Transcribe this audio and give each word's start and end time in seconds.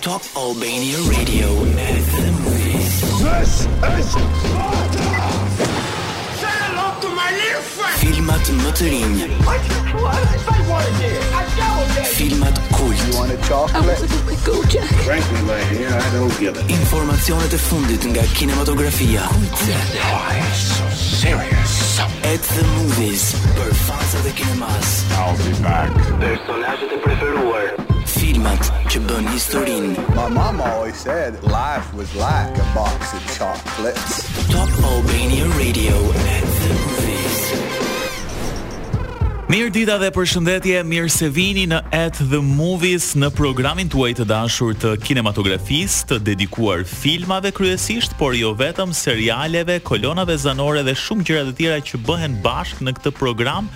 Top 0.00 0.22
Albania 0.36 0.98
Radio 1.10 1.46
at 1.50 1.56
the 2.14 2.32
movies. 2.44 2.94
This 3.02 3.12
is 3.58 3.64
Say 3.64 3.68
hello 6.62 6.86
to 7.02 7.08
my 7.10 7.30
little 7.34 7.64
friend! 7.74 7.98
Filmat 7.98 8.46
I 8.46 8.54
të 8.78 8.86
rinj. 8.92 9.18
Filmat 12.18 12.56
kult. 12.70 12.94
You 12.94 13.18
want 13.18 13.32
a 13.34 13.34
chocolate? 13.48 13.98
I 13.98 14.38
go 14.46 14.62
Jack. 14.74 14.94
Frankly, 15.08 15.42
my 15.50 15.58
dear, 15.74 15.90
I 15.90 16.06
don't 16.14 16.30
give 16.38 16.54
it. 16.56 16.68
Informazione 16.70 17.48
e 17.50 17.58
fundit 17.58 18.04
nga 18.06 18.22
kinematografia. 18.32 19.22
Kultse. 19.26 19.74
Why 19.98 20.38
so 20.54 20.86
serious? 20.94 21.98
At 22.24 22.38
the 22.52 22.62
Movies, 22.78 23.26
për 23.58 23.74
fansat 23.88 24.24
e 24.24 24.30
kinemas. 24.36 24.88
I'll 25.18 25.34
be 25.42 25.50
back. 25.64 25.90
Personazhet 26.20 26.90
e 26.92 26.94
preferuar. 27.02 27.83
filmat 28.24 28.68
që 28.88 29.00
bën 29.04 29.26
historinë. 29.34 30.04
Mama 30.32 30.64
always 30.72 30.96
said 30.96 31.34
life 31.44 31.86
was 31.98 32.08
like 32.16 32.52
a 32.56 32.66
box 32.76 33.12
of 33.16 33.22
chocolates. 33.36 34.14
Top 34.48 34.70
Albania 34.92 35.44
Radio 35.58 35.92
and 36.12 36.52
the 36.60 36.76
movies. 36.84 37.40
Mirë 39.52 39.68
dita 39.76 39.96
dhe 40.00 40.08
për 40.16 40.30
shëndetje, 40.32 40.78
mirë 40.88 41.10
se 41.12 41.28
vini 41.36 41.66
në 41.68 41.82
At 41.94 42.16
The 42.32 42.40
Movies 42.44 43.10
në 43.20 43.28
programin 43.36 43.92
të 43.92 44.00
uajtë 44.00 44.26
dashur 44.30 44.72
të 44.84 44.94
kinematografisë, 45.04 46.00
të 46.14 46.20
dedikuar 46.30 46.86
filmave 46.88 47.52
kryesisht, 47.56 48.16
por 48.20 48.32
jo 48.38 48.54
vetëm 48.56 48.96
serialeve, 48.96 49.82
kolonave 49.84 50.38
zanore 50.46 50.86
dhe 50.88 50.96
shumë 50.96 51.28
gjera 51.28 51.44
dhe 51.50 51.58
tjera 51.60 51.82
që 51.90 52.00
bëhen 52.08 52.40
bashk 52.46 52.80
në 52.88 52.96
këtë 52.96 53.14
program, 53.20 53.68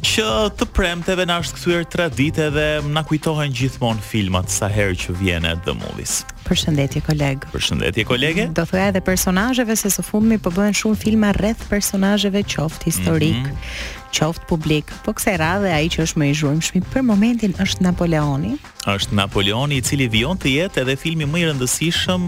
që 0.00 0.24
të 0.56 0.66
premteve 0.74 1.24
na 1.28 1.36
është 1.42 1.58
kthyer 1.58 1.82
traditë 1.92 2.46
dhe 2.54 2.66
na 2.94 3.02
kujtohen 3.04 3.52
gjithmonë 3.54 4.00
filmat 4.04 4.48
sa 4.52 4.68
herë 4.72 4.96
që 5.02 5.16
vjen 5.20 5.44
The 5.66 5.74
Movies. 5.76 6.22
Përshëndetje 6.48 7.02
koleg. 7.04 7.44
Përshëndetje 7.52 8.04
kolege. 8.08 8.46
Do 8.56 8.64
thoya 8.68 8.88
edhe 8.90 9.02
personazheve 9.04 9.76
se 9.76 9.90
së 9.92 10.02
fundmi 10.04 10.40
po 10.42 10.50
bëhen 10.56 10.74
shumë 10.76 10.98
filma 11.04 11.32
rreth 11.36 11.66
personazheve 11.70 12.42
qoftë 12.48 12.88
historik, 12.90 13.36
mm 13.36 13.50
-hmm. 13.50 14.12
qoftë 14.16 14.46
publik. 14.48 14.86
Po 15.04 15.12
kësaj 15.12 15.36
radhe 15.36 15.70
ai 15.74 15.88
që 15.92 16.00
është 16.06 16.18
më 16.20 16.30
i 16.32 16.34
zhurmshëm 16.34 16.82
për 16.94 17.02
momentin 17.04 17.52
është 17.54 17.82
Napoleoni. 17.84 18.56
Është 18.86 19.12
Napoleoni 19.14 19.76
i 19.76 19.82
cili 19.82 20.08
vion 20.08 20.38
të 20.38 20.48
jetë 20.56 20.80
edhe 20.82 20.96
filmi 20.96 21.24
më 21.26 21.38
i 21.44 21.46
rëndësishëm 21.50 22.22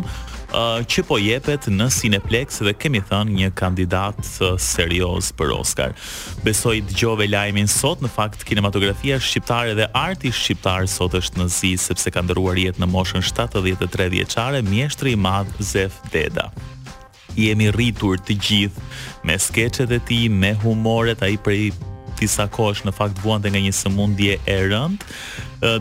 Eh, 0.52 0.82
që 0.84 1.02
po 1.08 1.16
jepet 1.16 1.64
në 1.72 1.86
Cineplex 1.96 2.60
dhe 2.66 2.74
kemi 2.76 3.00
thënë 3.08 3.32
një 3.40 3.52
kandidat 3.56 4.18
eh, 4.20 4.52
serioz 4.60 5.30
për 5.38 5.52
Oscar. 5.56 5.94
Besoj 6.44 6.74
dëgjove 6.90 7.28
lajmin 7.32 7.70
sot, 7.72 8.02
në 8.04 8.10
fakt 8.12 8.44
kinematografia 8.48 9.16
shqiptare 9.22 9.72
dhe 9.78 9.88
arti 9.96 10.28
shqiptar 10.32 10.86
sot 10.92 11.16
është 11.18 11.40
në 11.40 11.46
zi 11.56 11.72
sepse 11.86 12.12
ka 12.12 12.24
ndëruar 12.26 12.60
jetë 12.60 12.82
në 12.84 12.90
moshën 12.92 13.24
73 13.26 14.10
vjeçare 14.12 14.60
mjeshtri 14.66 15.16
i 15.16 15.20
madh 15.28 15.56
Zef 15.62 15.96
Deda 16.12 16.50
jemi 17.32 17.70
rritur 17.72 18.18
të 18.20 18.34
gjithë 18.44 18.82
me 19.24 19.38
skeqet 19.40 19.88
e 19.88 19.98
ti, 20.04 20.18
me 20.28 20.50
humoret 20.60 21.22
a 21.24 21.30
i 21.32 21.38
prej 21.40 21.70
disa 22.22 22.46
kohësh 22.50 22.84
në 22.86 22.92
fakt 22.94 23.18
buante 23.24 23.50
nga 23.50 23.62
një 23.62 23.72
sëmundje 23.76 24.38
e 24.48 24.58
rëndë. 24.70 25.18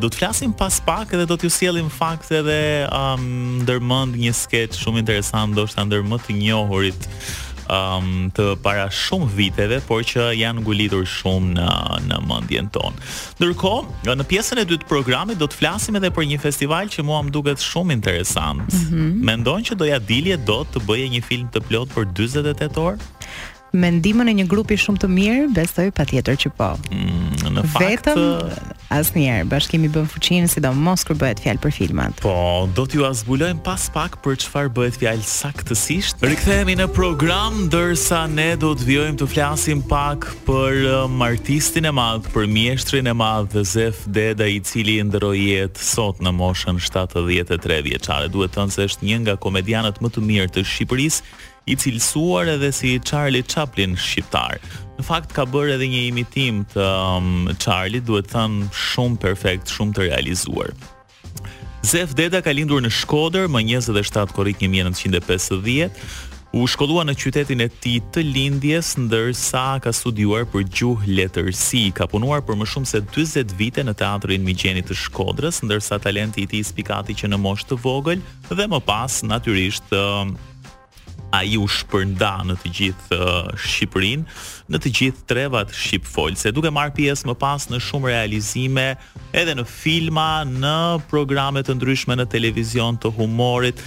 Do 0.01 0.09
të 0.11 0.19
flasim 0.21 0.53
pas 0.57 0.79
pak 0.85 1.13
edhe 1.17 1.27
do 1.29 1.37
t'ju 1.41 1.49
sjellim 1.53 1.89
fakt 1.93 2.29
edhe 2.37 2.57
um, 2.93 3.59
ndërmend 3.63 4.17
një 4.21 4.33
sketch 4.43 4.81
shumë 4.83 5.01
interesant, 5.01 5.53
ndoshta 5.55 5.85
ndër 5.87 6.03
më 6.09 6.19
të 6.25 6.35
njohurit 6.37 7.07
um, 7.71 8.11
të 8.37 8.45
para 8.65 8.85
shumë 8.93 9.29
viteve, 9.39 9.79
por 9.89 10.05
që 10.11 10.27
janë 10.37 10.61
ngulitur 10.65 11.07
shumë 11.17 11.55
në 11.57 12.01
në 12.11 12.19
mendjen 12.29 12.69
tonë. 12.77 13.09
Ndërkohë, 13.41 14.13
në 14.21 14.27
pjesën 14.33 14.61
e 14.61 14.67
dytë 14.73 14.85
të 14.85 14.91
programit 14.91 15.41
do 15.41 15.49
të 15.49 15.61
flasim 15.63 15.97
edhe 15.97 16.13
për 16.13 16.29
një 16.33 16.41
festival 16.45 16.93
që 16.93 17.05
mua 17.09 17.23
më 17.25 17.33
duket 17.39 17.65
shumë 17.65 17.97
interesant. 17.97 18.67
Mm 18.67 18.85
-hmm. 18.85 19.17
Mendon 19.31 19.65
që 19.71 19.81
doja 19.81 19.99
dilje 20.13 20.37
do 20.45 20.61
të 20.73 20.85
bëje 20.89 21.09
një 21.15 21.25
film 21.29 21.49
të 21.53 21.65
plot 21.69 21.89
për 21.95 22.13
48 22.21 22.85
orë? 22.87 22.99
me 23.71 23.87
ndihmën 23.89 24.27
e 24.27 24.33
një 24.41 24.47
grupi 24.51 24.75
shumë 24.79 24.99
të 25.03 25.07
mirë, 25.15 25.43
besoj 25.55 25.87
patjetër 25.95 26.37
që 26.43 26.49
po. 26.57 26.71
Mm, 26.91 27.51
në 27.55 27.61
fakt 27.71 28.07
vetëm 28.07 28.71
asnjëherë 28.91 29.45
bashkimi 29.47 29.87
bën 29.93 30.07
fuqinë, 30.11 30.49
sidomos 30.51 31.05
kur 31.07 31.15
bëhet 31.21 31.39
fjalë 31.45 31.61
për 31.63 31.73
filmat. 31.77 32.17
Po, 32.25 32.33
do 32.75 32.83
t'ju 32.89 33.07
zbulojmë 33.21 33.63
pas 33.63 33.85
pak 33.95 34.17
për 34.25 34.39
çfarë 34.43 34.73
bëhet 34.75 34.97
fjalë 34.99 35.27
saktësisht. 35.31 36.25
Rikthehemi 36.27 36.75
në 36.81 36.89
program 36.95 37.61
ndërsa 37.69 38.25
ne 38.33 38.49
do 38.59 38.73
të 38.75 38.89
vijojmë 38.89 39.21
të 39.21 39.27
flasim 39.31 39.83
pak 39.91 40.27
për 40.49 40.81
um, 40.91 41.15
artistin 41.23 41.87
e 41.87 41.93
madh, 41.95 42.27
për 42.35 42.49
mjeshtrin 42.51 43.07
e 43.07 43.13
madh 43.15 43.55
Zef 43.71 44.03
Deda 44.07 44.49
i 44.51 44.59
cili 44.67 44.97
ndroi 45.07 45.45
jetë 45.53 45.87
sot 45.93 46.19
në 46.21 46.35
moshën 46.41 46.81
73 46.91 47.79
vjeçare. 47.87 48.27
Duhet 48.35 48.51
të 48.51 48.59
thënë 48.59 48.75
se 48.75 48.89
është 48.91 49.07
një 49.07 49.21
nga 49.23 49.37
komedianët 49.39 50.03
më 50.03 50.11
të 50.17 50.25
mirë 50.27 50.51
të 50.57 50.65
Shqipërisë 50.65 51.31
i 51.69 51.75
cilësuar 51.77 52.47
edhe 52.55 52.71
si 52.73 52.95
Charlie 53.05 53.45
Chaplin 53.45 53.93
shqiptar. 53.99 54.57
Në 54.99 55.05
fakt 55.05 55.33
ka 55.35 55.45
bërë 55.49 55.75
edhe 55.77 55.87
një 55.91 56.01
imitim 56.09 56.63
të 56.73 56.85
um, 57.17 57.31
Charlie, 57.61 58.01
duhet 58.05 58.31
thënë 58.31 58.69
shumë 58.73 59.21
perfekt, 59.21 59.69
shumë 59.73 59.95
të 59.97 60.07
realizuar. 60.09 60.73
Zef 61.85 62.13
Deda 62.17 62.43
ka 62.45 62.53
lindur 62.53 62.81
në 62.85 62.91
Shkoder 62.93 63.47
më 63.49 63.63
27 63.81 64.33
korrik 64.37 64.59
1950 64.61 66.03
u 66.51 66.65
shkollua 66.69 67.05
në 67.07 67.13
qytetin 67.17 67.63
e 67.63 67.67
tij 67.81 68.01
të 68.13 68.21
lindjes, 68.27 68.89
ndërsa 68.99 69.77
ka 69.81 69.93
studiuar 69.95 70.43
për 70.51 70.65
gjuhë 70.67 71.15
letërsi, 71.15 71.85
ka 71.97 72.05
punuar 72.11 72.43
për 72.45 72.59
më 72.59 72.67
shumë 72.73 72.91
se 72.91 73.01
40 73.07 73.55
vite 73.57 73.85
në 73.87 73.95
teatrin 74.01 74.43
Migjeni 74.45 74.83
të 74.85 74.97
Shkodrës, 75.07 75.63
ndërsa 75.65 76.01
talenti 76.03 76.43
i 76.43 76.51
tij 76.51 76.67
spikati 76.69 77.15
që 77.21 77.31
në 77.31 77.39
moshë 77.41 77.69
të 77.71 77.79
vogël 77.85 78.21
dhe 78.51 78.67
më 78.67 78.81
pas 78.89 79.17
natyrisht 79.31 79.95
um, 79.95 80.35
ai 81.31 81.53
u 81.57 81.65
shpërnda 81.71 82.31
në 82.49 82.55
të 82.61 82.71
gjithë 82.77 83.17
uh, 83.17 83.49
Shqipërinë, 83.61 84.39
në 84.71 84.81
të 84.83 84.91
gjithë 84.99 85.25
trevat 85.31 85.73
shqip 85.75 86.05
duke 86.53 86.69
marr 86.71 86.91
pjesë 86.95 87.27
më 87.29 87.35
pas 87.39 87.63
në 87.71 87.79
shumë 87.81 88.09
realizime, 88.11 88.85
edhe 89.33 89.55
në 89.55 89.65
filma, 89.65 90.43
në 90.43 90.75
programe 91.09 91.63
të 91.63 91.75
ndryshme 91.79 92.15
në 92.19 92.25
televizion 92.33 92.97
të 92.97 93.13
humorit, 93.17 93.79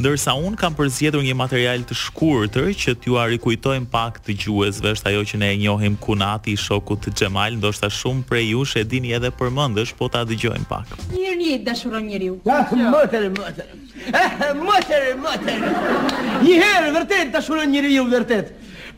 ndërsa 0.00 0.32
un 0.40 0.56
kam 0.56 0.74
përzgjedhur 0.76 1.24
një 1.24 1.34
material 1.36 1.82
të 1.88 1.94
shkurtër 2.04 2.68
që 2.80 2.94
t'ju 3.02 3.16
a 3.20 3.26
rikujtojm 3.32 3.86
pak 3.92 4.20
të 4.24 4.36
gjuesve, 4.44 4.92
është 4.96 5.10
ajo 5.12 5.24
që 5.32 5.40
ne 5.42 5.50
e 5.54 5.58
njohim 5.64 5.96
Kunati 6.00 6.52
i 6.52 6.56
shokut 6.60 7.00
të 7.04 7.14
Xhamal, 7.18 7.56
ndoshta 7.60 7.88
shumë 7.92 8.24
prej 8.28 8.48
jush 8.52 8.76
e 8.80 8.84
dini 8.84 9.12
edhe 9.16 9.32
përmendësh, 9.40 9.96
po 9.98 10.08
ta 10.12 10.24
dëgjojmë 10.28 10.68
pak. 10.72 10.96
Mirë 11.16 11.36
një 11.42 11.60
dashuron 11.68 12.08
njeriu. 12.08 12.40
Ja, 12.48 12.62
të 12.64 13.28
Eh, 14.10 14.52
motër, 14.58 15.12
motër 15.22 15.62
Një 16.42 16.54
herë, 16.58 16.90
vërtet, 16.96 17.36
shurën 17.46 17.70
njëri 17.70 17.90
ju, 17.94 18.04
vërtet 18.10 18.46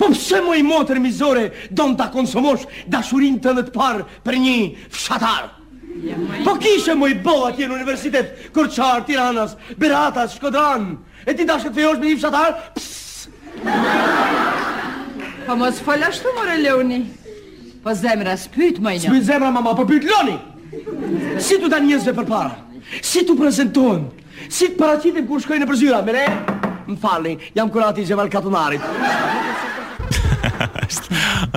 Po 0.00 0.06
pse 0.14 0.38
moj 0.44 0.60
motër 0.64 0.98
mizore 1.04 1.42
Do 1.70 1.82
në 1.90 1.96
ta 2.00 2.06
konsumosh 2.14 2.64
dashurin 2.90 3.36
të 3.44 3.50
në 3.58 3.62
të 3.68 3.72
parë 3.76 4.06
Për 4.24 4.34
një 4.44 4.54
fshatar 4.94 5.44
Po 6.46 6.52
kishe 6.62 6.92
moj 6.96 7.12
bolla 7.24 7.46
atje 7.52 7.64
në 7.68 7.74
universitet 7.76 8.28
Kërqar, 8.56 9.00
Tiranas, 9.08 9.52
Beratas, 9.76 10.30
Shkodran 10.38 10.84
E 11.26 11.30
ti 11.36 11.42
dashë 11.48 11.68
të 11.68 11.76
fejosh 11.82 12.00
me 12.00 12.08
një 12.08 12.18
fshatar 12.22 12.52
Pss 12.78 13.20
Po 15.48 15.52
mos 15.60 15.76
falashtu, 15.84 16.28
more 16.38 16.56
Leoni 16.56 17.00
Po 17.84 17.90
zemra 17.98 18.34
s'pyt 18.40 18.76
më 18.80 18.90
një 18.96 19.04
S'pyt 19.10 19.26
zemra 19.28 19.50
mama, 19.52 19.72
po 19.76 19.84
pyt 19.92 20.04
Loni 20.08 20.36
Si 21.36 21.54
tu 21.60 21.66
da 21.68 21.76
njëzve 21.84 22.12
për 22.16 22.26
para 22.32 22.56
Si 23.04 23.28
tu 23.28 23.36
prezentohen 23.38 24.08
Si 24.48 24.68
të 24.72 24.78
paracitim 24.80 25.26
kur 25.28 25.42
shkojnë 25.44 25.64
në 25.64 25.68
përzyra, 25.72 26.00
me 26.06 26.14
ne? 26.16 26.24
Më 26.88 26.98
falni, 27.00 27.34
jam 27.56 27.70
kurati 27.72 28.02
i 28.02 28.08
Gjeval 28.08 28.30
Katunarit. 28.32 28.88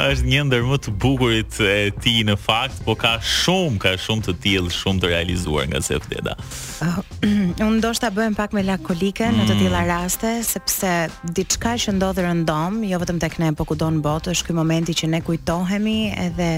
është 0.06 0.26
një 0.28 0.40
ndër 0.48 0.64
më 0.68 0.78
të 0.86 0.92
bukurit 1.02 1.56
e 1.64 1.78
ti 2.04 2.20
në 2.28 2.36
fakt, 2.42 2.80
po 2.86 2.94
ka 3.00 3.16
shumë, 3.26 3.78
ka 3.84 3.92
shumë 4.02 4.26
të 4.28 4.36
tillë, 4.44 4.74
shumë 4.76 5.02
të 5.02 5.10
realizuar 5.14 5.68
nga 5.72 5.82
se 5.86 5.98
fdeda. 6.04 6.36
Uh, 6.84 7.00
unë 7.26 7.80
do 7.84 7.92
shta 7.96 8.12
bëhem 8.16 8.36
pak 8.38 8.54
me 8.58 8.64
lakolike 8.66 9.26
mm. 9.30 9.38
në 9.40 9.48
të 9.50 9.56
mm. 9.58 9.62
tilla 9.64 9.82
raste, 9.90 10.34
sepse 10.48 10.92
diçka 11.38 11.76
që 11.86 11.96
ndodh 11.98 12.22
rëndom, 12.28 12.80
jo 12.90 13.00
vëtëm 13.02 13.20
të 13.24 13.32
këne, 13.38 13.52
po 13.60 13.68
ku 13.70 13.78
do 13.80 13.90
në 13.98 14.04
botë, 14.06 14.34
është 14.36 14.50
këj 14.52 14.58
momenti 14.62 14.98
që 15.02 15.12
ne 15.16 15.24
kujtohemi 15.26 15.98
edhe 16.28 16.52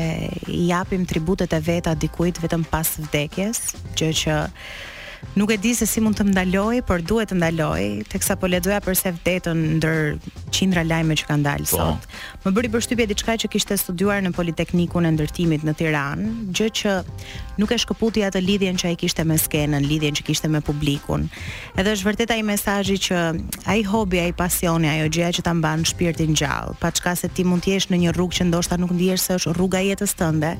japim 0.67 1.07
tributet 1.09 1.53
e 1.57 1.63
veta 1.71 1.95
dikuit 1.95 2.41
vetëm 2.43 2.65
pas 2.73 2.93
vdekjes, 3.07 3.65
që 3.97 4.13
që... 4.25 4.41
Nuk 5.35 5.51
e 5.51 5.55
di 5.57 5.73
se 5.75 5.85
si 5.85 5.99
mund 6.01 6.17
të 6.17 6.25
ndaloj, 6.31 6.79
por 6.87 7.01
duhet 7.05 7.29
të 7.29 7.35
ndaloj, 7.37 7.83
teksa 8.09 8.35
po 8.41 8.47
lexoja 8.49 8.79
për 8.81 8.97
se 8.97 9.11
vetën 9.13 9.59
ndër 9.77 10.17
qindra 10.55 10.81
lajme 10.85 11.17
që 11.19 11.27
kanë 11.29 11.45
dalë 11.45 11.67
po. 11.69 11.77
sot. 11.77 12.07
Më 12.45 12.53
bëri 12.55 12.71
përshtypje 12.73 13.05
diçka 13.11 13.35
që 13.43 13.49
kishte 13.53 13.77
studiuar 13.77 14.23
në 14.25 14.31
Politeknikun 14.33 15.05
e 15.05 15.11
Ndërtimit 15.13 15.65
në 15.67 15.73
Tiranë, 15.79 16.27
gjë 16.57 16.69
që 16.79 16.95
nuk 17.61 17.73
e 17.75 17.79
shkëputi 17.85 18.25
atë 18.25 18.41
lidhjen 18.47 18.81
që 18.81 18.89
ai 18.91 18.97
kishte 18.97 19.23
me 19.29 19.37
skenën, 19.37 19.85
lidhjen 19.87 20.17
që 20.21 20.25
kishte 20.31 20.49
me 20.49 20.61
publikun. 20.61 21.27
Edhe 21.77 21.93
është 21.93 22.09
vërtet 22.09 22.33
ai 22.33 22.41
mesazhi 22.43 22.97
që 22.97 23.17
ai 23.69 23.83
hobi, 23.85 24.19
ai 24.23 24.33
pasioni, 24.33 24.89
ajo 24.89 25.09
gjëja 25.13 25.35
që 25.37 25.45
ta 25.45 25.53
mban 25.53 25.85
shpirtin 25.85 26.33
gjallë, 26.33 26.75
pa 26.81 26.89
çka 26.91 27.15
se 27.15 27.27
ti 27.29 27.45
mund 27.45 27.61
të 27.65 27.75
jesh 27.77 27.89
në 27.93 28.01
një 28.07 28.17
rrugë 28.17 28.35
që 28.41 28.49
ndoshta 28.49 28.77
nuk 28.81 28.95
ndihesh 28.97 29.27
se 29.29 29.37
është 29.41 29.53
rruga 29.57 29.83
e 29.85 29.91
jetës 29.93 30.17
tënde 30.19 30.55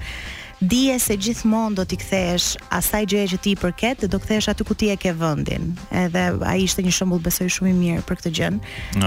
dije 0.60 0.98
se 1.00 1.14
gjithmonë 1.22 1.78
do 1.78 1.86
t'i 1.88 1.98
kthesh 2.02 2.56
asaj 2.74 3.06
gjëje 3.12 3.28
që 3.34 3.38
ti 3.44 3.52
i 3.54 3.60
përket 3.60 4.02
dhe 4.04 4.10
do 4.12 4.18
kthesh 4.22 4.50
aty 4.52 4.66
ku 4.66 4.74
ti 4.78 4.90
e 4.94 4.98
ke 4.98 5.12
vendin. 5.14 5.70
Edhe 5.94 6.30
ai 6.46 6.62
ishte 6.66 6.82
një 6.86 6.94
shembull 6.96 7.22
besoj 7.24 7.48
shumë 7.54 7.70
i 7.70 7.76
mirë 7.78 8.06
për 8.08 8.18
këtë 8.22 8.34
gjë. 8.40 8.50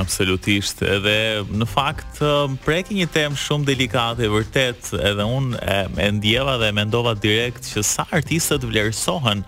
Absolutisht, 0.01 0.83
edhe 0.87 1.17
në 1.51 1.69
fakt 1.73 2.23
preki 2.67 3.01
një 3.01 3.09
temë 3.15 3.41
shumë 3.47 3.69
delikate 3.73 4.31
vërtet, 4.31 4.93
edhe 5.01 5.27
unë 5.27 5.83
e 6.07 6.11
ndjeva 6.21 6.55
dhe 6.63 6.71
e 6.71 6.77
mendova 6.79 7.17
direkt 7.19 7.67
që 7.73 7.83
sa 7.87 8.07
artistët 8.15 8.67
vlerësohen 8.71 9.43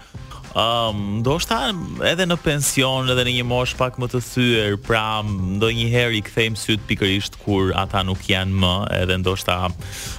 Um, 0.52 0.98
ndoshta 1.24 1.56
edhe 2.04 2.26
në 2.28 2.36
pension, 2.44 3.06
edhe 3.08 3.22
në 3.24 3.32
një 3.38 3.44
moshë 3.48 3.78
pak 3.78 3.94
më 4.02 4.08
të 4.12 4.20
thyer, 4.26 4.74
pra 4.84 5.00
ndonjëherë 5.24 6.18
i 6.18 6.20
kthejmë 6.26 6.60
syt 6.60 6.82
pikërisht 6.90 7.38
kur 7.40 7.70
ata 7.80 8.02
nuk 8.04 8.20
janë 8.28 8.60
më, 8.60 8.72
edhe 8.98 9.16
ndoshta 9.22 9.56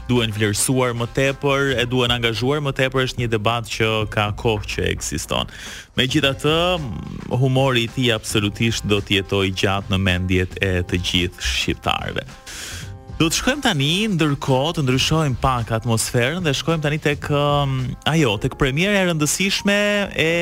duhen 0.10 0.34
vlerësuar 0.34 0.96
më 0.98 1.10
tepër, 1.14 1.76
e 1.78 1.86
duhen 1.90 2.16
angazhuar 2.18 2.64
më 2.66 2.74
tepër, 2.82 3.06
është 3.06 3.22
një 3.22 3.32
debat 3.36 3.70
që 3.70 3.92
ka 4.14 4.32
kohë 4.42 4.70
që 4.74 4.88
ekziston. 4.96 5.54
Megjithatë, 6.02 6.58
humori 7.38 7.86
i 7.86 7.94
tij 7.94 8.10
absolutisht 8.18 8.90
do 8.90 9.04
të 9.06 9.20
jetojë 9.22 9.54
gjatë 9.62 9.94
në 9.94 10.02
mendjet 10.10 10.58
e 10.66 10.80
të 10.82 11.04
gjithë 11.12 11.52
shqiptarëve. 11.54 12.26
Do 13.24 13.30
të 13.32 13.38
shkojmë 13.40 13.64
tani 13.64 13.90
ndërkohë 14.18 14.72
të 14.76 14.82
ndryshojmë 14.84 15.38
pak 15.40 15.70
atmosferën 15.78 16.42
dhe 16.44 16.52
shkojmë 16.60 16.84
tani 16.84 16.98
tek 17.00 17.30
um, 17.32 17.78
ajo, 18.12 18.34
tek 18.44 18.58
premiera 18.60 18.98
e 19.00 19.06
rëndësishme 19.08 19.76
e 20.20 20.34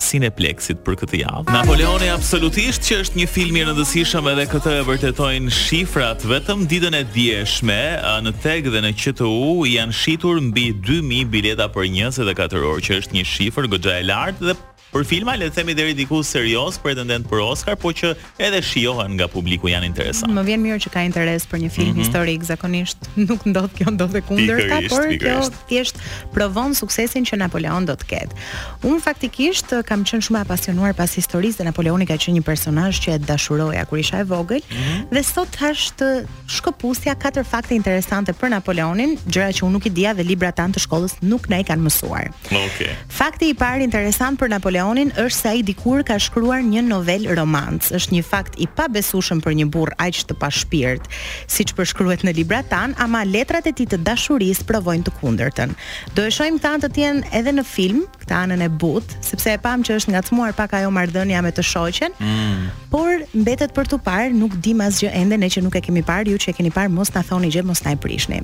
Cineplexit 0.00 0.80
për 0.86 0.96
këtë 1.02 1.18
javë. 1.20 1.52
Napoleoni 1.52 2.08
absolutisht 2.14 2.86
që 2.88 2.96
është 3.02 3.20
një 3.20 3.26
film 3.34 3.60
i 3.60 3.66
rëndësishëm 3.68 4.30
edhe 4.32 4.48
këtë 4.54 4.72
e 4.78 4.86
vërtetojnë 4.88 5.52
shifrat 5.52 6.24
vetëm 6.32 6.64
ditën 6.70 6.96
e 6.96 7.04
djeshme 7.12 7.78
uh, 8.00 8.16
në 8.24 8.32
Teg 8.40 8.72
dhe 8.72 8.84
në 8.86 8.94
QTU 9.02 9.68
janë 9.68 10.00
shitur 10.00 10.40
mbi 10.48 10.70
2000 10.78 11.28
bileta 11.34 11.68
për 11.76 11.90
24 11.92 12.64
orë, 12.72 12.86
që 12.88 13.00
është 13.02 13.20
një 13.20 13.28
shifër 13.34 13.68
goxha 13.76 14.00
e 14.00 14.08
lartë 14.14 14.48
dhe 14.48 14.56
për 14.92 15.04
filma, 15.06 15.34
le 15.36 15.48
të 15.50 15.58
themi 15.60 15.74
deri 15.76 15.94
diku 15.96 16.22
serioz, 16.24 16.78
pretendent 16.80 17.26
për 17.28 17.42
Oscar, 17.44 17.76
po 17.80 17.90
që 17.96 18.14
edhe 18.40 18.60
shijohen 18.64 19.14
nga 19.18 19.26
publiku 19.28 19.68
janë 19.68 19.86
interesant. 19.88 20.32
Më 20.32 20.44
vjen 20.46 20.62
mirë 20.64 20.78
që 20.86 20.92
ka 20.94 21.02
interes 21.04 21.44
për 21.50 21.60
një 21.64 21.70
film 21.74 21.90
mm 21.90 21.94
-hmm. 21.94 22.04
historik, 22.04 22.46
zakonisht 22.48 23.08
nuk 23.28 23.44
ndodh 23.46 23.74
kjo 23.76 23.90
ndodh 23.92 24.16
e 24.16 24.20
kundërta, 24.28 24.78
por 24.88 25.08
kjo 25.20 25.40
thjesht 25.68 25.98
provon 26.34 26.74
suksesin 26.74 27.24
që 27.24 27.36
Napoleon 27.44 27.86
do 27.86 27.92
të 27.92 28.06
ketë. 28.12 28.34
Unë 28.82 29.00
faktikisht 29.02 29.68
kam 29.88 30.00
qenë 30.08 30.22
shumë 30.26 30.40
apasionuar 30.40 30.94
pas 30.94 31.14
historisë 31.18 31.58
dhe 31.60 31.64
Napoleoni 31.68 32.06
ka 32.06 32.14
qenë 32.14 32.34
një 32.40 32.44
personazh 32.52 32.96
që 33.04 33.14
e 33.14 33.18
dashuroja 33.18 33.84
kur 33.84 33.98
isha 33.98 34.18
e 34.18 34.24
vogël 34.24 34.62
mm 34.70 34.76
-hmm. 34.76 35.10
dhe 35.14 35.22
sot 35.22 35.48
tash 35.58 35.92
të 35.98 36.08
shkopusja 36.46 37.14
katër 37.14 37.44
fakte 37.44 37.74
interesante 37.74 38.32
për 38.32 38.48
Napoleonin, 38.48 39.18
gjëra 39.32 39.50
që 39.56 39.64
unë 39.66 39.72
nuk 39.72 39.86
i 39.86 39.90
dija 39.90 40.14
dhe 40.14 40.22
libra 40.24 40.52
tan 40.52 40.72
të 40.72 40.78
shkollës 40.86 41.14
nuk 41.22 41.48
na 41.50 41.56
i 41.60 41.64
kanë 41.68 41.82
mësuar. 41.86 42.24
Okej. 42.50 42.66
Okay. 42.68 42.92
Fakti 43.20 43.44
i 43.48 43.54
parë 43.54 43.82
interesant 43.82 44.40
për 44.40 44.48
Napoleon 44.50 44.77
Napoleonin 44.78 45.10
është 45.18 45.34
se 45.42 45.48
ai 45.50 45.62
dikur 45.66 46.04
ka 46.06 46.14
shkruar 46.22 46.60
një 46.62 46.84
novel 46.86 47.24
romantik. 47.34 47.90
Është 47.98 48.12
një 48.14 48.20
fakt 48.22 48.58
i 48.62 48.68
pabesueshëm 48.78 49.40
për 49.42 49.56
një 49.58 49.64
burr 49.74 49.90
aq 49.98 50.20
të 50.28 50.36
pashpirt, 50.38 51.08
siç 51.50 51.72
përshkruhet 51.74 52.22
në 52.24 52.30
librat 52.36 52.68
tan, 52.70 52.94
ama 53.02 53.24
letrat 53.26 53.66
e 53.66 53.72
tij 53.74 53.88
të 53.90 53.98
dashurisë 54.06 54.68
provojnë 54.68 55.08
të 55.08 55.14
kundërtën. 55.18 55.74
Do 56.14 56.22
e 56.22 56.30
shohim 56.30 56.60
këtë 56.62 56.72
anë 56.76 56.90
të 56.94 57.02
jenë 57.02 57.26
edhe 57.40 57.56
në 57.58 57.64
film, 57.66 58.04
këtë 58.22 58.38
anën 58.44 58.62
e 58.68 58.70
but, 58.78 59.18
sepse 59.26 59.56
e 59.56 59.58
pam 59.66 59.82
që 59.82 59.98
është 59.98 60.14
ngacmuar 60.14 60.54
pak 60.60 60.78
ajo 60.78 60.94
marrëdhënia 60.94 61.42
me 61.42 61.50
të 61.58 61.66
shoqen. 61.72 62.14
Mm. 62.22 62.64
Por 62.94 63.10
mbetet 63.34 63.74
për 63.74 63.90
tu 63.90 63.98
parë, 64.06 64.30
nuk 64.38 64.54
di 64.62 64.76
asgjë 64.78 65.10
ende 65.24 65.42
ne 65.42 65.50
që 65.56 65.66
nuk 65.66 65.74
e 65.74 65.82
kemi 65.88 66.06
parë, 66.06 66.30
ju 66.30 66.38
që 66.46 66.54
e 66.54 66.58
keni 66.60 66.70
parë 66.78 66.94
mos 66.94 67.10
na 67.18 67.26
thoni 67.26 67.50
gjë, 67.50 67.66
mos 67.74 67.82
na 67.82 67.98
e 67.98 67.98
prishni. 67.98 68.38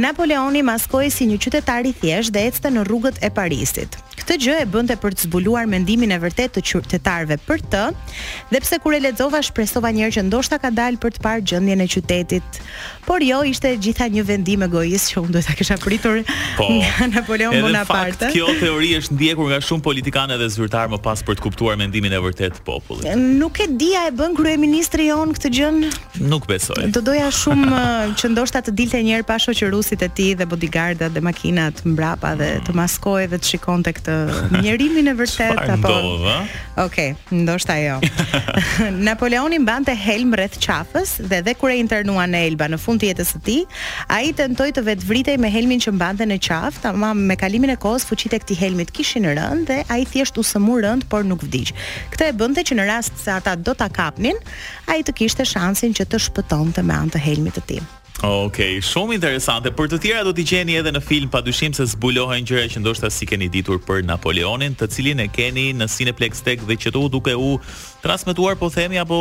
Napoleoni 0.00 0.64
maskoi 0.64 1.12
si 1.12 1.28
një 1.28 1.42
qytetar 1.44 1.84
i 1.84 1.92
thjeshtë 2.00 2.38
dhe 2.38 2.48
ecte 2.48 2.72
në 2.72 2.88
rrugët 2.88 3.20
e 3.20 3.34
Parisit. 3.38 4.00
Këtë 4.28 4.36
gjë 4.44 4.54
e 4.60 4.64
bënte 4.68 4.94
për 5.00 5.14
të 5.16 5.24
zbuluar 5.24 5.64
mendimin 5.72 6.10
e 6.12 6.18
vërtet 6.20 6.50
të 6.52 6.60
qytetarëve 6.68 7.38
për 7.48 7.62
të, 7.72 7.82
dhe 8.52 8.58
pse 8.60 8.76
kur 8.84 8.92
e 8.92 8.98
lexova 9.00 9.38
shpresova 9.46 9.88
një 9.96 10.02
herë 10.04 10.14
që 10.18 10.24
ndoshta 10.26 10.58
ka 10.60 10.68
dalë 10.76 10.98
për 11.00 11.14
të 11.16 11.22
parë 11.24 11.44
gjendjen 11.48 11.80
e 11.80 11.86
qytetit. 11.94 12.58
Por 13.08 13.24
jo, 13.24 13.38
ishte 13.48 13.70
gjitha 13.80 14.04
një 14.12 14.26
vendim 14.28 14.66
egoist 14.66 15.14
që 15.14 15.22
unë 15.22 15.32
duhet 15.32 15.48
ta 15.48 15.54
kisha 15.56 15.78
pritur 15.80 16.20
po, 16.58 16.66
nga 16.76 17.06
Napoleon 17.14 17.56
edhe 17.56 17.64
Bonaparte. 17.64 18.18
Fakt, 18.18 18.34
kjo 18.36 18.52
teori 18.60 18.90
është 18.98 19.16
ndjekur 19.16 19.48
nga 19.54 19.62
shumë 19.64 19.84
politikanë 19.86 20.36
dhe 20.42 20.50
zyrtarë 20.58 20.92
më 20.92 21.00
pas 21.08 21.24
për 21.24 21.40
të 21.40 21.46
kuptuar 21.48 21.80
mendimin 21.80 22.18
e 22.18 22.20
vërtet 22.26 22.58
të 22.58 22.66
popullit. 22.68 23.08
Nuk 23.16 23.62
e 23.64 23.68
di 23.80 23.94
a 23.96 24.04
e 24.10 24.12
bën 24.18 24.36
kryeministri 24.36 25.08
jon 25.08 25.32
këtë 25.38 25.52
gjën? 25.56 25.80
Nuk 26.28 26.44
besoj. 26.52 26.84
Do 26.92 27.00
doja 27.08 27.32
shumë 27.40 27.80
që 28.20 28.32
ndoshta 28.36 28.60
të 28.68 28.76
dilte 28.76 29.00
një 29.08 29.16
herë 29.22 29.28
pa 29.32 29.40
shoqërusit 29.40 30.04
e 30.04 30.12
tij 30.20 30.30
dhe 30.42 30.50
bodyguardat 30.52 31.16
dhe 31.16 31.24
makinat 31.24 31.80
mbrapa 31.88 32.36
dhe 32.42 32.50
të 32.68 32.76
maskohej 32.76 33.32
të 33.32 33.42
shikonte 33.54 33.96
këtë 33.96 34.17
njerimi 34.62 35.02
në 35.06 35.12
vërtet 35.18 35.60
apo... 35.74 35.92
Okej, 36.78 37.10
Ok, 37.18 37.30
ndoshta 37.34 37.74
jo 37.82 37.96
Napoleoni 39.08 39.58
mbante 39.58 39.94
helm 39.96 40.32
rreth 40.38 40.58
qafës 40.62 41.16
Dhe 41.30 41.40
dhe 41.46 41.54
kure 41.58 41.76
internua 41.78 42.24
në 42.30 42.40
Elba 42.50 42.68
në 42.70 42.78
fund 42.82 43.02
të 43.02 43.10
jetës 43.10 43.32
të 43.34 43.40
ti 43.48 43.56
A 44.14 44.20
i 44.28 44.32
të 44.36 44.46
ndoj 44.54 44.68
të 44.76 44.84
vetë 44.86 45.08
vritej 45.08 45.36
me 45.42 45.50
helmin 45.52 45.82
që 45.82 45.94
mbante 45.96 46.28
në 46.30 46.38
qafë 46.48 46.82
Ta 46.84 46.92
ma 46.92 47.12
me 47.18 47.36
kalimin 47.40 47.74
e 47.74 47.78
kosë 47.80 48.10
fuqite 48.12 48.38
e 48.38 48.42
këti 48.44 48.58
helmit 48.62 48.92
kishin 48.96 49.28
rënd 49.34 49.66
Dhe 49.70 49.80
a 49.86 50.00
i 50.00 50.06
thjesht 50.08 50.38
u 50.38 50.46
sëmu 50.46 50.78
rënd, 50.84 51.08
por 51.10 51.26
nuk 51.26 51.44
vdiq 51.46 51.74
Këte 52.14 52.30
e 52.32 52.36
bënte 52.38 52.64
që 52.70 52.78
në 52.80 52.88
rast 52.90 53.24
se 53.24 53.34
ata 53.34 53.56
do 53.56 53.74
të 53.78 53.90
kapnin 53.98 54.38
A 54.86 54.98
i 55.00 55.06
të 55.06 55.14
kishte 55.22 55.46
shansin 55.46 55.94
që 55.98 56.08
të 56.10 56.22
shpëton 56.28 56.74
të 56.78 56.86
me 56.86 56.96
antë 57.06 57.26
helmit 57.26 57.58
të 57.58 57.66
ti 57.72 57.80
Ok, 58.18 58.56
shumë 58.82 59.14
interesante. 59.14 59.70
Për 59.70 59.92
të 59.92 59.98
tjera 60.02 60.22
do 60.26 60.32
t'i 60.34 60.42
gjeni 60.42 60.74
edhe 60.80 60.90
në 60.90 60.98
film, 61.06 61.28
pa 61.30 61.38
dyshim 61.46 61.70
se 61.76 61.84
zbulohen 61.92 62.42
gjëra 62.48 62.64
që 62.74 62.80
ndoshta 62.82 63.06
si 63.14 63.28
keni 63.30 63.46
ditur 63.46 63.78
për 63.86 64.00
Napoleonin, 64.08 64.74
të 64.74 64.88
cilin 64.90 65.22
e 65.22 65.28
keni 65.30 65.68
në 65.78 65.86
Cineplex 65.86 66.42
Tech 66.42 66.64
dhe 66.66 66.74
që 66.74 66.90
duke 67.12 67.36
u 67.38 67.52
transmituar, 68.02 68.56
po 68.58 68.72
themi, 68.74 68.98
apo 68.98 69.20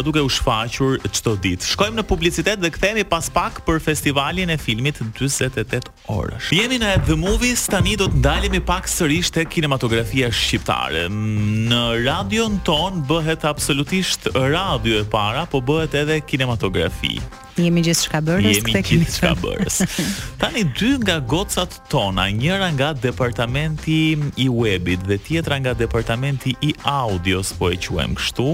duke 0.00 0.22
u 0.24 0.30
shfaqur 0.32 0.96
qëto 1.04 1.34
ditë. 1.44 1.68
Shkojmë 1.74 2.00
në 2.00 2.04
publicitet 2.08 2.62
dhe 2.64 2.70
këthemi 2.72 3.04
pas 3.04 3.28
pak 3.36 3.60
për 3.68 3.82
festivalin 3.84 4.48
e 4.48 4.56
filmit 4.58 4.96
28 5.04 5.92
orësh. 6.08 6.48
Jemi 6.56 6.78
në 6.80 6.94
The 7.10 7.16
Movies, 7.20 7.66
tani 7.68 7.98
do 8.00 8.06
të 8.08 8.22
ndalimi 8.24 8.62
pak 8.64 8.88
sërish 8.88 9.28
të 9.36 9.44
kinematografia 9.52 10.30
shqiptare. 10.32 11.04
Në 11.12 11.82
radion 12.08 12.56
ton 12.64 12.96
bëhet 13.12 13.44
absolutisht 13.44 14.30
radio 14.32 15.02
e 15.02 15.04
para, 15.04 15.44
po 15.52 15.60
bëhet 15.60 15.98
edhe 16.00 16.22
kinematografi. 16.24 17.18
Jemi 17.64 17.82
gjithë 17.86 18.04
shka 18.06 18.20
bërës 18.28 18.58
Jemi 18.60 18.76
gjithë 18.86 19.14
shka 19.16 19.30
bërës 19.42 19.78
Tani, 20.42 20.64
dy 20.78 20.92
nga 21.04 21.18
gocat 21.30 21.78
tona 21.90 22.28
Njëra 22.30 22.68
nga 22.78 22.92
departamenti 22.96 23.98
i 24.36 24.46
webit 24.48 25.04
Dhe 25.08 25.18
tjetra 25.26 25.58
nga 25.62 25.74
departamenti 25.78 26.54
i 26.62 26.74
audios 26.86 27.52
Po 27.58 27.70
e 27.74 27.78
quem 27.78 28.16
kështu 28.18 28.50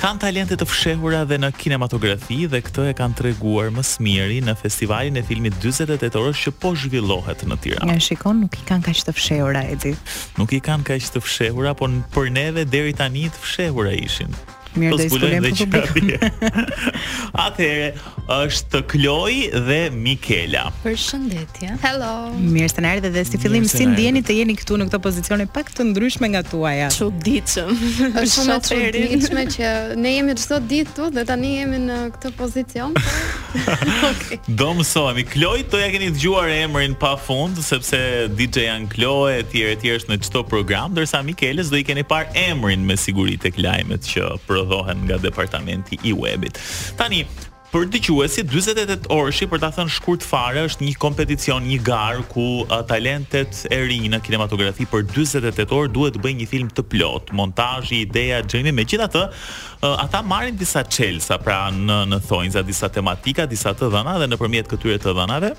kanë 0.00 0.22
talente 0.22 0.56
të 0.56 0.64
fshehura 0.64 1.18
dhe 1.28 1.36
në 1.36 1.48
kinematografi 1.60 2.46
dhe 2.48 2.62
këtë 2.64 2.86
e 2.88 2.94
kanë 2.96 3.16
treguar 3.18 3.66
më 3.76 3.82
smiri 3.84 4.38
në 4.46 4.54
festivalin 4.56 5.20
e 5.20 5.22
filmit 5.28 5.58
48 5.60 6.16
orësh 6.16 6.44
që 6.46 6.52
po 6.62 6.70
zhvillohet 6.72 7.44
në 7.50 7.58
Tiranë. 7.66 7.90
Ne 7.98 8.00
shikon 8.06 8.40
nuk 8.46 8.56
i 8.56 8.64
kanë 8.70 8.86
kaq 8.86 9.02
të 9.10 9.14
fshehura 9.18 9.66
edhi. 9.74 9.92
Nuk 10.40 10.54
i 10.56 10.62
kanë 10.64 10.86
kaq 10.88 11.10
të 11.12 11.20
fshehura, 11.20 11.76
por 11.76 11.92
për 12.16 12.32
neve 12.32 12.64
deri 12.72 12.96
tani 12.96 13.26
të 13.28 13.44
fshehura 13.44 13.92
ishin. 14.00 14.32
Mirë 14.78 14.98
të 14.98 15.06
zgjojmë 15.10 15.50
me 15.50 15.80
publikun. 15.82 16.60
Atëherë 17.44 17.88
është 18.36 18.82
Kloj 18.92 19.38
dhe 19.66 19.78
Mikela. 19.90 20.68
Përshëndetje. 20.84 21.72
Hello. 21.82 22.10
Mirë 22.38 22.68
se 22.70 22.84
na 22.84 22.92
erdhe 22.94 23.10
dhe 23.14 23.24
si 23.26 23.40
fillim 23.42 23.64
si 23.68 23.86
ndjeni 23.90 24.22
të 24.22 24.36
jeni 24.38 24.54
këtu 24.60 24.78
në 24.78 24.86
këtë 24.92 25.00
pozicion 25.08 25.42
e 25.42 25.46
pak 25.50 25.72
të 25.74 25.88
ndryshme 25.88 26.30
nga 26.34 26.44
tuaja. 26.46 26.90
Çuditshëm. 26.94 27.72
Është 28.22 28.28
shumë 28.36 28.60
e 28.60 28.92
çuditshme 28.98 29.44
që 29.56 29.72
ne 29.98 30.14
jemi 30.16 30.38
çdo 30.38 30.60
ditë 30.70 30.92
këtu 30.92 31.10
dhe 31.18 31.26
tani 31.32 31.50
jemi 31.58 31.82
në 31.88 31.98
këtë 32.14 32.32
pozicion. 32.38 32.94
Okej. 34.10 34.40
Do 34.46 34.70
më 34.78 35.26
Kloj, 35.30 35.60
to 35.72 35.78
ja 35.82 35.88
keni 35.90 36.12
dëgjuar 36.14 36.48
emrin 36.62 36.94
pafund 36.98 37.58
sepse 37.64 37.98
DJ 38.38 38.68
Jan 38.68 38.86
Kloe 38.90 39.40
etj 39.42 39.58
etj 39.74 39.90
është 39.96 40.14
në 40.14 40.18
çdo 40.26 40.44
program, 40.48 40.94
ndërsa 40.94 41.22
Mikeles 41.26 41.70
do 41.72 41.76
i 41.78 41.84
keni 41.86 42.04
parë 42.06 42.30
emrin 42.48 42.82
me 42.86 42.96
siguri 42.98 43.36
tek 43.40 43.58
lajmet 43.60 44.06
që 44.10 44.28
dohen 44.64 45.04
nga 45.08 45.16
departamenti 45.18 45.98
i 46.08 46.12
webit. 46.12 46.58
Tani, 46.96 47.24
për 47.70 47.84
dëgjuesi 47.90 48.42
48 48.50 49.04
orësh 49.14 49.44
për 49.50 49.60
ta 49.62 49.68
thënë 49.76 49.92
shkurt 49.94 50.24
fare 50.26 50.64
është 50.66 50.82
një 50.86 50.96
kompeticion, 51.02 51.62
një 51.70 51.76
garë 51.86 52.24
ku 52.32 52.46
uh, 52.66 52.80
talentet 52.88 53.60
e 53.70 53.78
rinë 53.86 54.10
në 54.16 54.22
kinematografi 54.26 54.86
për 54.90 55.06
48 55.12 55.70
orë 55.76 55.92
duhet 55.94 56.16
të 56.18 56.24
bëjnë 56.24 56.40
një 56.42 56.48
film 56.50 56.72
të 56.74 56.84
plot, 56.90 57.30
montazhi, 57.36 58.02
ideja, 58.08 58.42
qita 58.42 58.74
Megjithatë, 58.74 59.22
uh, 59.30 59.94
ata 60.02 60.22
marrin 60.26 60.58
disa 60.58 60.82
çelsa, 60.84 61.38
pra 61.44 61.68
në 61.74 62.00
në 62.10 62.20
thonjza, 62.26 62.66
disa 62.66 62.90
tematika, 62.90 63.46
disa 63.46 63.70
të 63.74 63.92
dhëna 63.94 64.18
dhe 64.24 64.30
nëpërmjet 64.34 64.70
këtyre 64.74 64.98
të 65.00 65.14
dhënave 65.20 65.54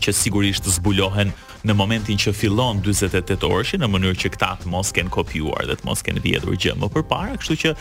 që 0.00 0.12
sigurisht 0.14 0.68
zbulohen 0.76 1.32
në 1.66 1.74
momentin 1.74 2.20
që 2.20 2.30
fillon 2.36 2.78
48 2.84 3.42
orësh 3.46 3.72
në 3.80 3.88
mënyrë 3.90 4.18
që 4.22 4.30
këta 4.36 4.50
të 4.62 4.70
mos 4.70 4.92
kenë 4.94 5.10
kopjuar 5.14 5.66
dhe 5.68 5.76
të 5.80 5.88
mos 5.88 6.04
kenë 6.06 6.22
vjedhur 6.24 6.54
gjë 6.62 6.76
më 6.78 6.90
përpara, 6.94 7.34
kështu 7.40 7.56
që 7.64 7.72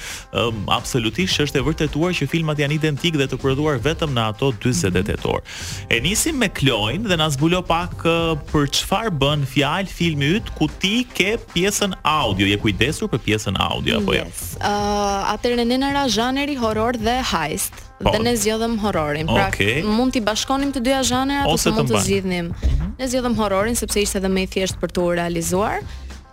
um, 0.41 0.63
absolutisht 0.73 1.41
është 1.45 1.61
e 1.61 1.65
vërtetuar 1.67 2.15
që 2.17 2.27
filmat 2.31 2.61
janë 2.63 2.77
identik 2.79 3.19
dhe 3.19 3.27
të 3.31 3.39
prodhuar 3.43 3.79
vetëm 3.85 4.15
në 4.17 4.25
ato 4.31 4.51
48 4.55 4.97
mhm. 5.03 5.29
orë. 5.35 5.55
E 5.93 5.99
nisim 6.05 6.39
me 6.41 6.49
Kloin 6.55 7.05
dhe 7.05 7.17
na 7.19 7.27
zbulo 7.35 7.61
pak 7.67 8.07
uh, 8.09 8.33
për 8.51 8.71
çfarë 8.79 9.13
bën 9.21 9.45
fjalë 9.53 9.91
filmi 9.93 10.31
yt 10.39 10.49
ku 10.57 10.69
ti 10.81 11.03
ke 11.13 11.35
pjesën 11.53 11.93
audio, 12.03 12.49
je 12.49 12.57
kujdesur 12.63 13.11
për 13.11 13.21
pjesën 13.29 13.59
audio 13.69 14.01
apo 14.01 14.17
jo? 14.17 14.25
Ëh, 14.25 15.33
atëherë 15.35 15.61
në 15.61 15.69
nëna 15.85 16.07
zhanri 16.15 16.57
horror 16.61 16.97
dhe 16.97 17.19
heist 17.35 17.84
po, 18.03 18.09
dhe 18.13 18.23
ne 18.23 18.33
zgjodhëm 18.37 18.75
hororin. 18.83 19.25
Pra 19.29 19.47
okay. 19.49 19.81
mund 19.85 20.13
t'i 20.15 20.21
bashkonim 20.25 20.71
të 20.75 20.81
dyja 20.89 21.01
zhanera 21.11 21.45
ose 21.49 21.71
mund 21.73 21.89
të, 21.89 21.97
të 21.97 22.03
zgjidhnim. 22.07 22.49
Mm 22.49 22.55
-hmm. 22.55 22.91
Ne 23.01 23.07
zgjodhëm 23.11 23.35
hororin 23.39 23.75
sepse 23.79 23.99
ishte 24.01 24.17
edhe 24.21 24.27
më 24.31 24.41
i 24.45 24.51
thjeshtë 24.55 24.79
për 24.81 24.89
t'u 24.95 25.07
realizuar. 25.19 25.79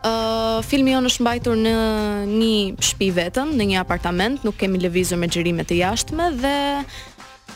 Uh, 0.03 0.59
filmi 0.67 0.91
jonë 0.97 1.07
është 1.07 1.23
mbajtur 1.23 1.57
në 1.63 1.73
një 2.43 2.57
shpi 2.89 3.13
vetëm, 3.15 3.49
në 3.55 3.65
një 3.71 3.79
apartament, 3.85 4.43
nuk 4.45 4.57
kemi 4.59 4.79
lëvizur 4.83 5.17
me 5.19 5.29
gjërimet 5.31 5.71
e 5.71 5.77
jashtme 5.85 6.25
dhe 6.43 6.59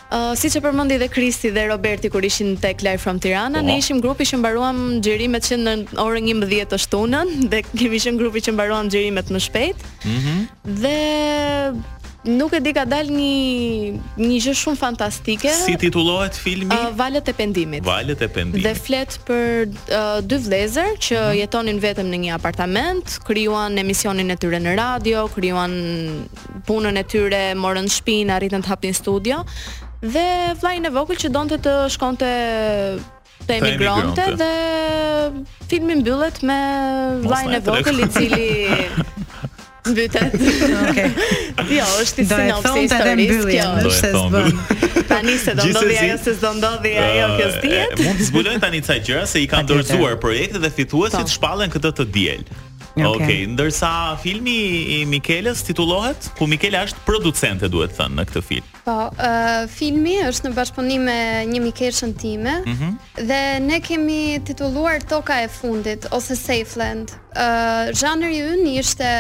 Uh, 0.07 0.37
si 0.39 0.47
që 0.49 0.63
përmëndi 0.63 0.99
dhe 1.03 1.09
Kristi 1.11 1.51
dhe 1.51 1.65
Roberti 1.67 2.07
kur 2.11 2.23
ishin 2.25 2.55
të 2.57 2.79
Live 2.87 2.99
from 3.03 3.19
Tirana, 3.19 3.59
oh. 3.59 3.65
ne 3.67 3.73
po. 3.73 3.79
ishim 3.79 3.99
grupi 4.01 4.23
që 4.25 4.37
mbaruam 4.39 5.01
gjërimet 5.03 5.43
që 5.51 5.57
në 5.65 5.73
orë 5.99 6.21
një 6.27 6.35
më 6.39 6.67
të 6.71 6.79
shtunën 6.79 7.29
dhe 7.51 7.63
kemi 7.79 7.97
ishim 7.97 8.15
grupi 8.19 8.39
që 8.41 8.53
mbaruam 8.55 8.87
gjërimet 8.89 9.27
më 9.35 9.41
shpejt 9.49 9.77
mm 10.05 10.19
-hmm. 10.23 10.39
dhe 10.83 10.99
Nuk 12.27 12.51
e 12.59 12.61
di 12.61 12.73
ka 12.75 12.83
dal 12.89 13.07
një 13.07 13.99
një 14.19 14.39
gjë 14.43 14.55
shumë 14.59 14.79
fantastike. 14.81 15.51
Si 15.55 15.77
titullohet 15.79 16.35
filmi? 16.35 16.75
Uh, 16.75 16.89
Valët 16.99 17.29
e 17.31 17.35
pendimit. 17.39 17.85
Valët 17.87 18.25
e 18.27 18.29
pendimit. 18.35 18.65
Dhe 18.67 18.73
flet 18.75 19.15
për 19.29 19.71
uh, 19.95 20.19
dy 20.27 20.39
vëllezër 20.49 20.99
që 20.99 21.15
uh 21.15 21.23
mhm. 21.23 21.31
-huh. 21.31 21.41
jetonin 21.41 21.81
vetëm 21.87 22.11
në 22.11 22.19
një 22.25 22.33
apartament, 22.35 23.15
krijuan 23.29 23.79
emisionin 23.79 24.31
e 24.31 24.37
tyre 24.37 24.59
në 24.67 24.75
radio, 24.79 25.27
krijuan 25.29 25.75
punën 26.67 26.97
e 26.99 27.05
tyre, 27.13 27.43
morën 27.63 27.87
shtëpinë, 27.95 28.35
arritën 28.37 28.63
të 28.63 28.69
hapnin 28.73 28.95
studio 28.95 29.45
dhe 30.03 30.29
vllai 30.61 30.77
i 30.77 30.91
vogël 30.99 31.17
që 31.23 31.29
donte 31.31 31.57
të 31.59 31.89
shkonte 31.95 32.27
Të 33.47 33.53
emigronte, 33.59 34.23
të 34.23 34.27
emigronte 34.27 34.27
dhe 34.41 34.53
filmin 35.71 36.01
bëllet 36.07 36.39
me 36.49 36.59
vlajnë 37.29 37.57
e 37.57 37.61
vokëll 37.71 37.99
i 38.05 38.09
cili 38.09 38.49
mbytet. 39.91 40.35
Okej. 40.91 41.11
jo, 41.79 41.87
është 42.03 42.25
Do 42.29 42.39
e 42.41 42.59
thonë 42.67 42.85
të 42.93 43.17
dhe 43.23 43.57
është 43.57 43.95
se 44.01 44.13
zbën. 44.15 44.61
Tani 45.11 45.37
se 45.39 45.55
do 45.57 45.67
ndodhi 45.71 45.97
ajo 46.03 46.19
se 46.25 46.35
do 46.43 46.53
ndodhi 46.59 46.95
ajo 47.01 47.27
kjo 47.39 47.49
stihet. 47.59 47.99
Mund 48.07 48.19
të 48.21 48.31
zbulojnë 48.31 48.65
tani 48.67 48.83
ca 48.87 48.99
gjëra 49.09 49.27
se 49.31 49.43
i 49.45 49.49
kanë 49.51 49.69
dorëzuar 49.71 50.17
projektet 50.23 50.63
dhe 50.65 50.71
fituesit 50.81 51.23
po. 51.27 51.35
shpallën 51.39 51.71
këtë 51.75 51.91
të 52.01 52.05
diel. 52.17 52.43
Okej, 52.97 53.05
okay. 53.05 53.23
okay. 53.23 53.43
ndërsa 53.53 53.89
filmi 54.23 54.53
i 54.97 55.01
Mikelës 55.05 55.61
titullohet, 55.69 56.31
ku 56.39 56.47
Mikela 56.49 56.81
është 56.87 57.03
producente, 57.05 57.69
duhet 57.69 57.93
thënë, 57.93 58.15
në 58.17 58.25
këtë 58.31 58.43
film. 58.49 58.71
Po, 58.87 58.95
uh, 59.13 59.67
filmi 59.69 60.15
është 60.25 60.49
në 60.49 60.55
bashkëpunim 60.57 61.05
me 61.05 61.19
një 61.51 61.61
Mikeshën 61.67 62.15
time 62.17 62.55
mm 62.65 62.75
-hmm. 62.75 62.97
dhe 63.29 63.43
ne 63.61 63.81
kemi 63.81 64.41
titulluar 64.47 65.05
Toka 65.09 65.35
e 65.45 65.49
fundit 65.61 66.07
ose 66.11 66.35
Land. 66.77 67.09
Ëh, 67.11 67.19
uh, 67.43 67.95
zhanri 68.01 68.37
ynë 68.53 68.71
ishte 68.81 69.11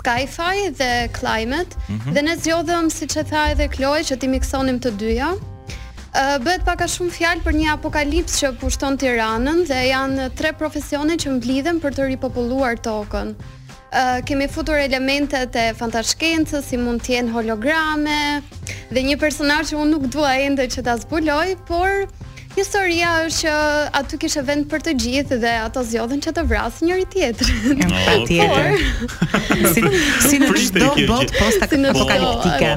Sky-Fi 0.00 0.56
dhe 0.80 1.08
Climate 1.20 1.72
mm 1.78 1.98
-hmm. 1.98 2.12
dhe 2.16 2.20
ne 2.28 2.34
zgjodhëm 2.42 2.86
siç 2.98 3.14
e 3.22 3.24
tha 3.30 3.42
edhe 3.52 3.66
Kloe 3.74 4.00
që 4.08 4.14
ti 4.22 4.26
miksonim 4.36 4.78
të 4.84 4.90
dyja. 5.02 5.30
Ë 5.34 6.22
uh, 6.22 6.36
bëhet 6.46 6.62
pak 6.70 6.80
a 6.86 6.88
shumë 6.94 7.12
fjalë 7.18 7.44
për 7.46 7.54
një 7.60 7.68
apokalips 7.78 8.34
që 8.40 8.48
pushton 8.62 8.94
Tiranën 9.00 9.58
dhe 9.70 9.80
janë 9.90 10.30
tre 10.40 10.50
profesione 10.62 11.14
që 11.22 11.28
mblidhen 11.36 11.76
për 11.84 11.90
të 11.98 12.02
ripopulluar 12.14 12.74
tokën. 12.86 13.28
Uh, 13.34 14.18
kemi 14.28 14.46
futur 14.56 14.78
elementet 14.88 15.52
e 15.64 15.66
fantashkencës, 15.80 16.64
si 16.70 16.76
mund 16.84 17.00
t'jen 17.04 17.28
holograme, 17.36 18.18
dhe 18.94 19.00
një 19.10 19.16
personar 19.24 19.62
që 19.68 19.78
unë 19.82 19.90
nuk 19.94 20.04
dua 20.16 20.32
ende 20.48 20.64
që 20.74 20.80
ta 20.88 20.94
zbuloj, 21.04 21.46
por 21.70 21.90
Historia 22.56 23.08
është 23.28 23.42
që 23.46 23.52
aty 23.98 24.18
kishte 24.18 24.40
vend 24.48 24.64
për 24.70 24.82
të 24.86 24.92
gjithë 25.02 25.36
dhe 25.42 25.50
ato 25.62 25.82
zgjodhen 25.86 26.22
që 26.24 26.32
të 26.34 26.42
vrasin 26.50 26.88
njëri 26.88 27.04
tjetrin. 27.12 27.82
Patjetër. 28.08 28.72
Si 29.70 29.82
si 30.28 30.38
në 30.40 30.48
çdo 30.64 30.88
botë 31.08 31.34
post-apokaliptike. 31.36 32.70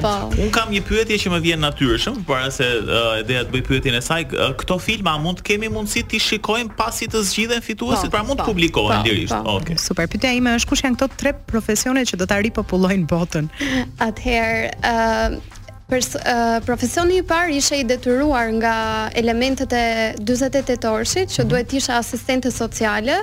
Un 0.44 0.50
kam 0.54 0.70
një 0.72 0.82
pyetje 0.86 1.16
që 1.24 1.32
më 1.34 1.38
vjen 1.46 1.62
natyrshëm, 1.64 2.20
para 2.28 2.50
se 2.54 2.64
e 2.64 3.24
të 3.26 3.38
bëj 3.52 3.62
pyetjen 3.66 3.96
e 3.98 4.02
saj, 4.04 4.26
këto 4.62 4.76
filma 4.82 5.16
mund 5.22 5.40
të 5.40 5.46
kemi 5.48 5.70
mundësi 5.74 6.04
të 6.12 6.20
shikojmë 6.28 6.76
pasi 6.78 7.08
të 7.10 7.22
zgjidhen 7.26 7.64
fituesit, 7.64 8.06
po, 8.06 8.12
pra 8.14 8.22
mund 8.26 8.38
të 8.40 8.44
po, 8.46 8.52
publikohen 8.54 9.02
po, 9.02 9.08
lirisht. 9.08 9.36
Okej. 9.56 9.78
Super. 9.82 10.06
Pyetja 10.12 10.34
ime 10.38 10.54
është 10.60 10.70
kush 10.70 10.84
janë 10.86 11.00
këto 11.00 11.10
tre 11.24 11.34
profesione 11.50 12.04
që 12.08 12.20
do 12.20 12.28
ta 12.30 12.38
ripopullojnë 12.46 13.08
botën? 13.10 13.50
Atëherë, 14.06 14.72
ë 14.78 15.62
Pers 15.86 16.08
uh, 16.16 16.60
profesioni 16.64 17.18
i 17.20 17.22
parë 17.28 17.58
ishe 17.58 17.76
i 17.82 17.84
detyruar 17.84 18.46
nga 18.56 18.74
elementet 19.20 19.72
e 19.76 19.86
48 20.16 20.78
torshit, 20.80 21.32
që 21.34 21.42
mhm. 21.42 21.50
duhet 21.50 21.74
isha 21.76 21.98
asistente 22.00 22.50
sociale, 22.52 23.18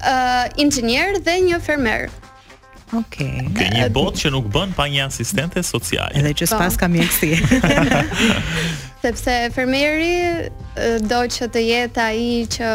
uh, 0.00 0.44
inxhinier 0.62 1.18
dhe 1.18 1.34
një 1.48 1.58
fermer. 1.60 2.04
Okej. 2.92 3.48
Okay. 3.48 3.50
Ke 3.56 3.66
një 3.72 3.88
botë 3.96 4.22
që 4.26 4.30
nuk 4.36 4.46
bën 4.52 4.74
pa 4.76 4.86
një 4.92 5.06
asistente 5.08 5.62
sociale. 5.64 6.12
Edhe 6.20 6.34
që 6.42 6.50
s'pas 6.52 6.76
po. 6.76 6.82
ka 6.82 6.88
mjekësi. 6.92 7.30
Sepse 9.02 9.34
fermeri 9.54 10.50
do 11.08 11.22
që 11.34 11.48
të 11.56 11.62
jetë 11.70 12.04
ai 12.04 12.22
që 12.52 12.68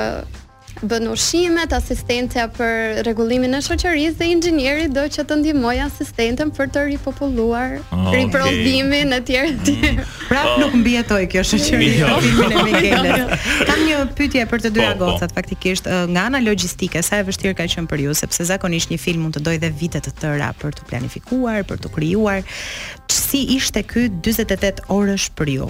bën 0.85 1.07
ushimet, 1.09 1.71
asistenca 1.73 2.45
për 2.53 3.01
rregullimin 3.07 3.55
e 3.57 3.61
shoqërisë 3.65 4.17
dhe 4.19 4.27
inxhinieri 4.35 4.85
do 4.93 5.03
që 5.09 5.23
të 5.29 5.37
ndihmoj 5.41 5.75
asistentën 5.87 6.51
për 6.53 6.69
të 6.73 6.83
ripopulluar 6.91 7.79
okay. 7.93 8.13
riprodhimin 8.25 9.13
e 9.17 9.19
tjerë 9.25 9.53
mm. 9.55 9.63
të 9.65 9.93
Pra, 9.95 10.27
Prap 10.31 10.49
ah. 10.51 10.57
nuk 10.61 10.75
mbietoj 10.81 11.21
kjo 11.31 11.43
shoqëri 11.51 11.87
në 11.95 11.97
jo. 12.01 12.19
filmin 12.27 12.51
e 12.51 12.63
Mikelës. 12.75 13.17
Jo. 13.17 13.39
Kam 13.71 13.81
një 13.87 14.01
pyetje 14.19 14.45
për 14.53 14.65
të 14.67 14.73
dyja 14.77 14.91
po, 14.91 14.99
po. 15.05 15.09
gocat, 15.13 15.33
faktikisht 15.39 15.87
nga 16.11 16.27
ana 16.29 16.41
logjistike 16.45 17.01
sa 17.01 17.21
e 17.23 17.25
vështirë 17.31 17.57
ka 17.61 17.67
qenë 17.73 17.87
për 17.89 18.05
ju 18.07 18.13
sepse 18.21 18.45
zakonisht 18.51 18.93
një 18.93 19.01
film 19.01 19.25
mund 19.27 19.37
të 19.39 19.45
dojë 19.49 19.63
dhe 19.65 19.73
vite 19.81 20.03
të 20.03 20.13
tëra 20.21 20.51
për 20.61 20.77
të 20.77 20.87
planifikuar, 20.93 21.63
për 21.65 21.81
të 21.85 21.93
krijuar. 21.97 22.43
Si 23.09 23.41
ishte 23.57 23.81
ky 23.87 24.07
48 24.21 24.87
orësh 24.93 25.31
për 25.35 25.53
ju? 25.57 25.69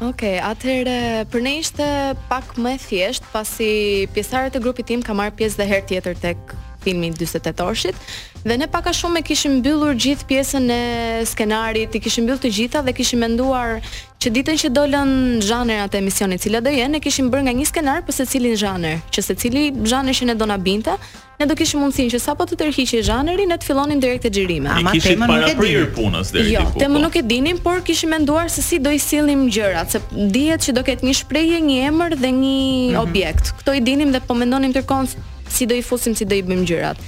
Ok, 0.00 0.22
atëherë 0.48 0.94
për 1.28 1.42
ne 1.44 1.50
ishte 1.60 1.86
pak 2.30 2.54
më 2.56 2.70
thjesht 2.86 3.26
pasi 3.34 4.06
pjesarët 4.16 4.56
e 4.56 4.62
grupit 4.64 4.86
tim 4.88 5.02
ka 5.04 5.12
marrë 5.16 5.36
pjesë 5.36 5.58
dhe 5.60 5.66
herë 5.68 5.88
tjetër 5.90 6.16
tek 6.22 6.54
filmi 6.80 7.10
48 7.12 7.60
orshit 7.60 7.98
dhe 8.46 8.56
ne 8.56 8.68
pak 8.72 8.88
a 8.88 8.94
shumë 8.96 9.20
e 9.20 9.26
kishim 9.28 9.58
mbyllur 9.58 9.92
gjithë 10.00 10.24
pjesën 10.30 10.70
e 10.76 10.80
skenarit, 11.28 11.92
i 11.92 12.00
kishim 12.00 12.24
mbyllur 12.24 12.40
të 12.46 12.52
gjitha 12.56 12.82
dhe 12.86 12.96
kishim 12.96 13.20
menduar 13.26 13.76
që 14.20 14.32
ditën 14.38 14.62
që 14.64 14.72
dolën 14.78 15.12
zhanerat 15.44 15.92
e 15.92 16.00
emisionit, 16.00 16.40
cila 16.40 16.64
do 16.64 16.72
jenë, 16.72 16.96
ne 16.96 17.04
kishim 17.04 17.28
bërë 17.30 17.46
nga 17.50 17.58
një 17.60 17.68
skenar 17.68 18.00
për 18.08 18.18
secilin 18.22 18.56
zhaner, 18.62 19.04
që 19.12 19.26
secili 19.28 19.66
zhaner 19.84 20.16
që 20.16 20.32
ne 20.32 20.38
do 20.40 20.48
na 20.48 20.56
binte, 20.56 20.96
ne 21.40 21.46
do 21.48 21.56
kishim 21.56 21.80
mundësinë 21.80 22.12
që 22.14 22.18
sapo 22.20 22.44
të 22.48 22.56
tërhiqë 22.60 23.00
zhanerin, 23.08 23.48
ne 23.50 23.56
të 23.56 23.68
fillonin 23.70 24.00
direkt 24.02 24.26
te 24.26 24.32
xhirime. 24.34 24.68
Ama 24.76 24.92
tema 25.00 25.28
nuk 25.30 25.48
e 25.48 25.56
dinim. 25.64 25.88
punës 25.96 26.32
deri 26.34 26.52
jo, 26.54 26.66
diku. 26.68 26.82
Jo, 26.84 26.90
nuk 27.00 27.16
e 27.16 27.22
dinim, 27.32 27.60
por 27.64 27.80
kishim 27.86 28.12
menduar 28.12 28.50
se 28.52 28.62
si 28.66 28.78
do 28.82 28.92
i 28.92 28.98
sillnim 29.00 29.46
gjërat, 29.50 29.96
se 29.96 30.02
dihet 30.36 30.66
që 30.68 30.76
do 30.78 30.82
ketë 30.88 31.08
një 31.08 31.16
shprehje, 31.22 31.60
një 31.70 31.80
emër 31.90 32.16
dhe 32.20 32.30
një 32.42 32.58
mm 32.60 32.88
-hmm. 32.92 33.04
objekt. 33.04 33.46
Kto 33.60 33.72
i 33.72 33.80
dinim 33.80 34.10
dhe 34.12 34.20
po 34.20 34.34
mendonim 34.34 34.70
ndërkohë 34.70 35.16
si 35.48 35.66
do 35.66 35.74
i 35.74 35.82
fusim, 35.82 36.14
si 36.14 36.24
do 36.24 36.34
i 36.34 36.42
bëjmë 36.42 36.64
gjërat. 36.68 36.98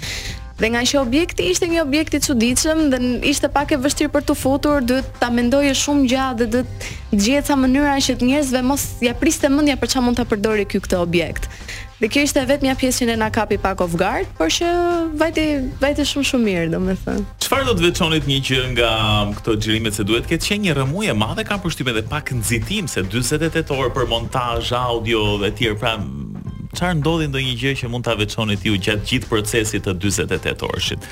Dhe 0.62 0.68
nga 0.70 0.82
që 0.86 1.00
objekti 1.02 1.42
ishte 1.50 1.66
një 1.66 1.80
objekti 1.82 2.20
të 2.22 2.28
suditëshëm 2.28 2.80
dhe 2.92 2.98
ishte 3.26 3.48
pak 3.50 3.72
e 3.74 3.78
vështirë 3.82 4.12
për 4.14 4.26
të 4.28 4.34
futur, 4.38 4.84
dhe 4.86 5.00
të 5.18 5.30
mendoje 5.34 5.72
shumë 5.74 6.06
gjatë 6.12 6.38
dhe 6.38 6.46
dhe 6.52 6.90
të 7.10 7.20
gjithë 7.24 7.48
sa 7.48 7.56
mënyra 7.58 7.96
që 8.06 8.14
të 8.20 8.28
njerëzve 8.30 8.60
mos 8.68 8.84
ja 9.02 9.10
priste 9.18 9.50
mundja 9.50 9.74
për 9.82 9.90
që 9.96 10.02
mund 10.06 10.20
të 10.20 10.28
përdori 10.30 10.66
kjo 10.70 10.82
këtë 10.84 11.00
objekt. 11.02 11.48
Dhe 11.98 12.10
kjo 12.12 12.22
ishte 12.28 12.44
vetë 12.46 12.68
një 12.68 12.76
pjesë 12.78 13.08
që 13.10 13.16
në 13.24 13.28
kapi 13.34 13.58
pak 13.64 13.82
of 13.82 13.96
guard, 13.98 14.30
por 14.38 14.54
që 14.54 14.70
vajti, 15.18 15.46
vajti 15.82 16.06
shumë 16.12 16.30
shumë 16.30 16.50
mirë, 16.50 16.70
do 16.76 16.80
me 16.84 16.94
thënë. 17.02 17.26
Qëfar 17.42 17.66
do 17.66 17.74
të 17.80 17.86
veçonit 17.88 18.30
një 18.30 18.38
që 18.48 18.62
nga 18.76 18.92
këto 19.40 19.56
gjërimet 19.64 19.98
se 19.98 20.06
duhet 20.06 20.30
këtë 20.30 20.46
qenjë 20.50 20.68
një 20.68 20.78
rëmuj 20.78 21.10
e 21.10 21.18
madhe 21.24 21.46
ka 21.48 21.58
përshtype 21.64 21.96
dhe 21.98 22.06
pak 22.14 22.30
nëzitim 22.38 22.90
se 22.90 23.02
28 23.10 23.74
orë 23.82 23.90
për 23.98 24.08
montaj, 24.14 24.68
audio 24.84 25.24
dhe 25.42 25.50
tjerë, 25.58 25.80
pra 25.82 25.96
çfarë 26.76 26.98
ndodhi 27.00 27.26
ndonjë 27.30 27.54
gjë 27.62 27.72
që 27.82 27.90
mund 27.92 28.06
ta 28.08 28.14
veçoni 28.18 28.56
ti 28.62 28.72
u 28.72 28.78
gjat 28.80 29.04
gjithë 29.08 29.30
procesit 29.32 29.84
të 29.86 29.96
48 30.08 30.68
orëshit? 30.70 31.10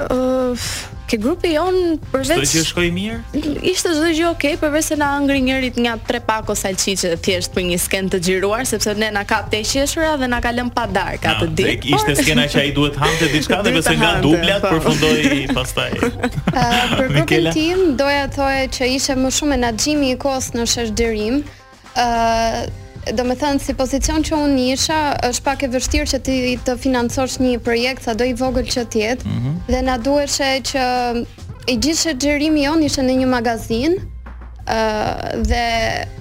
Uh, 0.00 0.54
ke 1.12 1.18
grupi 1.20 1.50
jon 1.58 1.74
përveç 2.08 2.38
Sot 2.38 2.52
që 2.54 2.60
shkoi 2.70 2.86
mirë? 2.96 3.16
Ishte 3.68 3.90
çdo 3.98 4.12
gjë 4.16 4.28
okay 4.30 4.54
përveç 4.62 4.86
se 4.94 4.96
na 5.00 5.10
ëngri 5.18 5.42
njërit 5.50 5.76
nga 5.84 5.96
tre 6.08 6.22
pako 6.24 6.54
salçiçe 6.56 7.10
të 7.16 7.18
thjesht 7.26 7.52
për 7.56 7.66
një 7.68 7.76
sken 7.82 8.08
të 8.14 8.20
xhiruar 8.24 8.64
sepse 8.70 8.94
ne 9.02 9.10
na 9.12 9.26
kapte 9.28 9.60
e 9.60 9.66
qeshura 9.68 10.14
dhe 10.22 10.30
na 10.32 10.40
ka 10.40 10.54
lënë 10.56 10.72
pa 10.76 10.86
darkë 10.94 11.28
atë 11.34 11.50
ditë. 11.52 11.68
Ai 11.68 11.94
ishte 11.98 12.16
skena 12.22 12.46
që 12.48 12.62
ai 12.62 12.72
duhet 12.78 12.96
hante 13.02 13.28
diçka 13.34 13.60
dhe 13.66 13.76
pse 13.76 13.96
nga 14.00 14.14
dublat 14.24 14.64
pa. 14.64 14.70
Po. 14.70 14.78
përfundoi 14.78 15.46
pastaj. 15.52 15.92
uh, 15.98 16.52
për 16.96 17.08
grupin 17.16 17.50
tim 17.56 17.84
doja 18.00 18.24
të 18.30 18.38
thoya 18.40 18.64
që 18.78 18.92
ishte 18.96 19.18
më 19.20 19.34
shumë 19.40 19.52
menaxhimi 19.58 20.14
i 20.16 20.20
kohës 20.24 20.54
në 20.56 20.68
shërdërim. 20.76 21.42
ë 21.98 22.68
do 23.08 23.24
me 23.24 23.34
thënë, 23.38 23.60
si 23.64 23.74
pozicion 23.76 24.22
që 24.26 24.38
unë 24.44 24.64
isha, 24.74 24.98
është 25.30 25.44
pak 25.46 25.62
e 25.64 25.68
vështirë 25.72 26.08
që 26.12 26.20
ti 26.26 26.34
të 26.66 26.74
financosh 26.84 27.38
një 27.40 27.58
projekt, 27.64 28.04
sa 28.04 28.12
do 28.14 28.26
i 28.28 28.34
vogël 28.36 28.66
që 28.68 28.84
tjetë, 28.92 29.24
mm 29.24 29.38
-hmm. 29.40 29.72
dhe 29.72 29.80
na 29.82 29.96
duheshe 29.98 30.50
që 30.70 30.84
i 31.72 31.76
gjithë 31.78 32.02
që 32.06 32.16
gjerimi 32.20 32.62
jonë 32.66 32.84
ishe 32.84 33.02
në 33.02 33.14
një 33.20 33.26
magazin, 33.26 33.92
uh, 34.68 35.14
dhe 35.50 35.66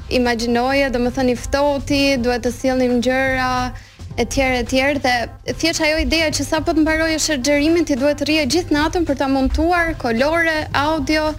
imaginoje, 0.09 0.89
do 0.89 0.99
me 0.99 1.09
thënë, 1.09 1.29
i 1.31 1.35
ftoti, 1.35 2.17
duhet 2.17 2.41
të 2.43 2.51
silni 2.51 2.87
më 2.89 2.99
gjëra, 3.05 3.71
e 4.17 4.25
tjerë 4.25 4.57
e 4.59 4.63
tjerë, 4.63 4.99
dhe 4.99 5.29
thjesht 5.59 5.81
ajo 5.81 5.97
ideja 5.97 6.27
që 6.31 6.43
sa 6.45 6.61
po 6.61 6.71
të 6.71 6.79
mbaroj 6.79 7.11
është 7.15 7.85
ti 7.87 7.95
duhet 7.95 8.17
të 8.19 8.23
rrije 8.25 8.45
gjithë 8.45 8.71
natën 8.75 9.03
për 9.05 9.15
ta 9.17 9.27
montuar 9.27 9.93
kolore, 9.97 10.67
audio, 10.73 11.33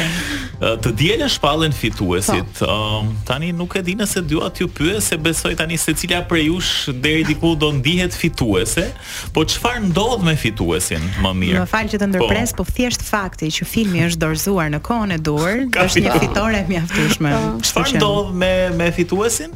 Të 0.86 0.92
dielën 1.00 1.32
shpallën 1.32 1.74
fituesit. 1.76 2.60
Po. 2.60 3.02
Tani 3.28 3.50
nuk 3.56 3.78
e 3.80 3.84
di 3.88 3.94
nëse 4.00 4.22
dua 4.28 4.50
t'ju 4.54 4.68
pyes 4.76 5.08
se 5.12 5.18
besoj 5.24 5.54
tani 5.60 5.78
se 5.80 5.94
cila 5.98 6.20
prej 6.30 6.50
ush 6.54 6.94
deri 7.06 7.24
diku 7.28 7.56
do 7.60 7.72
ndihet 7.80 8.14
fituese, 8.16 8.86
po 9.34 9.46
çfarë 9.48 9.88
ndodh 9.90 10.24
me 10.28 10.36
fituesin 10.40 11.04
më 11.24 11.34
mirë? 11.42 11.62
Më 11.64 11.72
fal 11.74 11.90
që 11.92 12.02
të 12.02 12.12
ndërpres, 12.14 12.54
po, 12.58 12.68
po 12.68 12.76
thjesht 12.78 13.04
fakti 13.08 13.50
që 13.60 13.68
filmi 13.72 14.04
është 14.10 14.22
dorzuar 14.26 14.70
në 14.76 14.84
kohën 14.88 15.16
e 15.16 15.20
duhur 15.30 15.64
është 15.86 16.06
një 16.06 16.18
fitore 16.26 16.62
mjaftushme 16.70 17.34
qëfar 17.34 17.58
po. 17.58 17.72
Çfarë 17.72 17.98
ndodh 18.04 18.36
me 18.42 18.54
me 18.80 18.92
fituesin? 19.00 19.56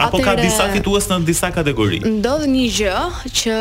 Apo 0.00 0.22
ka 0.24 0.32
disa 0.38 0.70
fitues 0.72 1.06
në 1.10 1.18
disa 1.28 1.50
kategori? 1.52 1.98
Ndodh 2.18 2.46
një 2.48 2.66
gjë 2.78 3.02
që 3.42 3.56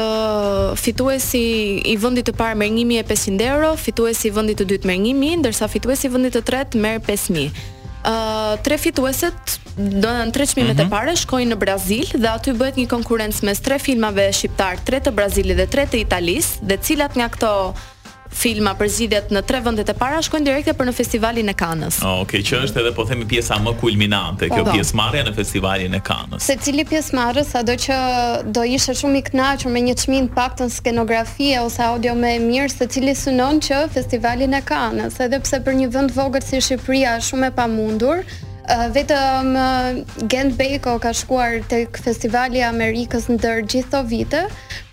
fituesi 0.78 1.42
i 1.88 1.98
vendit 2.02 2.30
të 2.30 2.34
parë 2.40 2.58
merr 2.60 2.78
1500 2.84 3.46
euro, 3.50 3.74
fituesi 3.80 4.30
i 4.30 4.34
vendit 4.36 4.60
të 4.62 4.68
dytë 4.74 4.90
merr 4.90 5.04
1000 5.12 5.42
ndërsa 5.44 5.68
fituesi 5.72 6.08
i 6.10 6.14
vendit 6.16 6.36
të 6.38 6.44
tretë 6.52 6.82
merr 6.84 7.02
5000. 7.06 7.76
Ëh 8.10 8.64
tre 8.64 8.78
fitueset 8.80 9.58
do 9.76 10.08
në 10.16 10.30
tre 10.36 10.46
çmimet 10.48 10.78
e 10.80 10.86
mhm. 10.86 10.92
parë 10.94 11.18
shkojnë 11.20 11.52
në 11.52 11.58
Brazil 11.60 12.08
dhe 12.16 12.32
aty 12.32 12.54
bëhet 12.56 12.78
një 12.80 12.88
konkurrencë 12.92 13.44
mes 13.50 13.60
tre 13.66 13.80
filmave 13.84 14.30
shqiptar, 14.34 14.80
tre 14.88 15.02
të 15.04 15.12
Brazilit 15.18 15.60
dhe 15.60 15.68
tre 15.72 15.84
të 15.88 16.00
Italisë 16.06 16.64
dhe 16.70 16.78
cilat 16.88 17.20
nga 17.20 17.28
këto 17.34 17.52
filma 18.30 18.76
për 18.78 18.90
zgjidhjet 18.96 19.32
në 19.34 19.42
tre 19.50 19.60
vendet 19.66 19.90
e 19.90 19.94
para 19.98 20.20
shkojnë 20.24 20.46
direkte 20.48 20.74
për 20.78 20.88
në 20.90 20.94
festivalin 20.96 21.50
e 21.50 21.54
Kanës. 21.58 21.98
Okej, 22.00 22.08
ah, 22.10 22.20
okay, 22.26 22.44
që 22.46 22.60
është 22.68 22.82
edhe 22.84 22.92
po 22.96 23.06
themi 23.10 23.26
pjesa 23.30 23.58
më 23.60 23.74
kulminante, 23.82 24.50
kjo 24.54 24.62
po, 24.62 24.68
po. 24.70 24.76
pjesë 24.78 24.98
marrja 25.00 25.24
në 25.28 25.34
festivalin 25.38 25.98
e 25.98 26.02
Kanës. 26.10 26.46
Secili 26.50 26.86
pjesë 26.88 27.18
marrë 27.18 27.44
sado 27.50 27.74
që 27.86 27.98
do 28.58 28.64
ishte 28.78 28.96
shumë 29.02 29.22
i 29.22 29.24
kënaqur 29.30 29.74
me 29.74 29.84
një 29.90 29.98
çmim 30.06 30.30
të 30.30 30.38
pakët 30.38 30.86
në 31.00 31.08
ose 31.64 31.84
audio 31.86 32.14
më 32.18 32.30
e 32.38 32.42
mirë, 32.44 32.72
secili 32.74 33.14
synon 33.18 33.60
që 33.66 33.84
festivalin 33.96 34.54
e 34.58 34.62
Kanës, 34.66 35.18
edhe 35.26 35.40
pse 35.44 35.60
për 35.66 35.74
një 35.82 35.90
vend 35.96 36.14
vogël 36.16 36.44
si 36.46 36.62
Shqipëria 36.62 37.18
është 37.20 37.30
shumë 37.32 37.50
e 37.52 37.56
pamundur, 37.58 38.24
vetëm 38.94 39.56
Gent 40.28 40.56
Beko 40.58 41.00
ka 41.00 41.12
shkuar 41.14 41.60
tek 41.72 41.98
festivali 42.04 42.62
i 42.62 42.66
Amerikës 42.68 43.26
ndër 43.34 43.64
gjithë 43.66 43.90
këto 43.90 44.02
vite. 44.10 44.42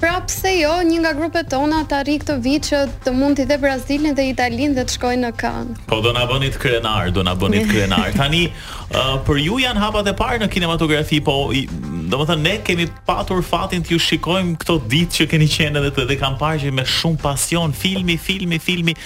Pra 0.01 0.15
pse 0.25 0.53
jo 0.61 0.73
një 0.87 1.01
nga 1.03 1.13
grupet 1.17 1.49
tona 1.53 1.83
të 1.89 1.97
arrij 2.01 2.19
këtë 2.23 2.37
vit 2.45 2.69
që 2.71 2.81
të 3.05 3.13
mund 3.17 3.37
të 3.41 3.47
dhe 3.51 3.59
Brazilin 3.63 4.17
dhe 4.17 4.27
Italinë 4.31 4.77
dhe 4.79 4.87
të 4.89 4.97
shkojnë 4.97 5.23
në 5.27 5.33
Cannes. 5.41 5.77
Po 5.91 6.01
do 6.05 6.13
na 6.17 6.25
bëni 6.31 6.51
të 6.55 6.63
krenar, 6.63 7.11
do 7.13 7.25
na 7.27 7.35
bëni 7.37 7.65
të 7.65 7.75
krenar. 7.75 8.11
Tani 8.17 8.47
uh, 8.53 9.15
për 9.27 9.43
ju 9.45 9.61
janë 9.67 9.83
hapat 9.85 10.11
e 10.13 10.17
parë 10.19 10.41
në 10.47 10.51
kinematografi, 10.57 11.21
po 11.25 11.37
domethënë 11.55 12.43
ne 12.47 12.57
kemi 12.65 12.89
patur 13.09 13.45
fatin 13.45 13.85
të 13.85 13.97
ju 13.97 14.01
shikojmë 14.09 14.57
këto 14.65 14.81
ditë 14.89 15.21
që 15.21 15.31
keni 15.33 15.51
qenë 15.59 15.83
edhe 15.83 15.93
të 15.99 16.09
dhe 16.13 16.21
kam 16.21 16.39
parë 16.41 16.65
që 16.67 16.77
me 16.79 16.87
shumë 16.97 17.21
pasion 17.29 17.77
filmi, 17.77 18.17
filmi, 18.21 18.59
filmi, 18.63 18.97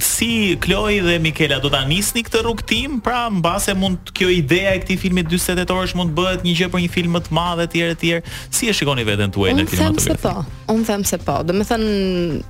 si 0.00 0.56
Kloi 0.60 1.00
dhe 1.00 1.18
Mikela 1.20 1.58
do 1.60 1.68
ta 1.72 1.82
nisni 1.88 2.22
këtë 2.24 2.40
rrugtim, 2.44 2.98
pra 3.04 3.26
mbase 3.32 3.74
mund 3.78 4.12
kjo 4.16 4.30
ideja 4.32 4.74
e 4.76 4.80
këtij 4.84 5.00
filmi 5.02 5.24
48 5.26 5.74
orësh 5.74 5.96
mund 5.98 6.12
të 6.12 6.16
bëhet 6.20 6.44
një 6.46 6.54
gjë 6.60 6.68
për 6.72 6.84
një 6.86 6.92
film 6.94 7.16
më 7.18 7.22
të 7.26 7.34
madh 7.36 7.62
etj 7.66 7.82
etj. 7.92 8.12
Si 8.50 8.68
e 8.70 8.74
shikoni 8.76 9.04
veten 9.08 9.32
tuaj 9.34 9.54
në 9.58 9.66
kinematografi? 9.68 9.98
Unë 9.98 10.00
them 10.06 10.18
se 10.18 10.18
po. 10.22 10.72
Unë 10.72 10.88
them 10.90 11.06
se 11.12 11.20
po. 11.26 11.38
Do 11.50 11.58
të 11.60 11.68
thënë 11.72 12.48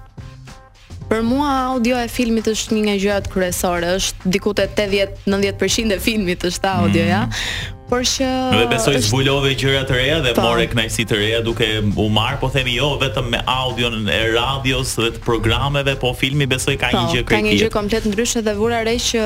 Për 1.12 1.20
mua 1.28 1.48
audio 1.74 1.98
e 2.00 2.06
filmit 2.08 2.46
është 2.48 2.72
një 2.72 2.82
nga 2.86 2.92
gjërat 3.02 3.26
kryesore, 3.28 3.88
është 3.98 4.30
diku 4.32 4.54
te 4.56 4.64
80-90% 4.70 5.92
e 5.98 6.00
filmit 6.00 6.46
është 6.48 6.70
audio, 6.72 7.02
mm. 7.02 7.10
ja 7.10 7.81
por 7.92 8.06
që 8.08 8.26
Dhe 8.52 8.68
besoj 8.70 8.94
është... 8.96 9.08
zbulove 9.10 9.50
gjëra 9.60 9.82
të 9.88 9.96
reja 9.98 10.18
dhe 10.24 10.30
Ta. 10.32 10.40
Po. 10.40 10.48
more 10.48 10.64
kënaqësi 10.70 11.04
të 11.10 11.18
reja 11.20 11.40
duke 11.44 11.66
u 12.00 12.06
marr, 12.12 12.38
po 12.40 12.48
themi 12.52 12.76
jo 12.78 12.94
vetëm 13.00 13.26
me 13.34 13.40
audion 13.52 13.98
e 14.08 14.20
radios 14.32 14.94
dhe 15.00 15.10
të 15.14 15.20
programeve, 15.26 15.94
po 16.00 16.14
filmi 16.16 16.46
besoj 16.50 16.78
ka 16.80 16.88
po, 16.94 17.02
një 17.02 17.18
gjë 17.18 17.24
krejtë. 17.28 17.36
Ka 17.36 17.42
një 17.46 17.54
gjë 17.62 17.68
komplet 17.74 18.06
ndryshe 18.08 18.42
dhe 18.46 18.54
vura 18.56 18.80
re 18.86 18.94
që 19.08 19.22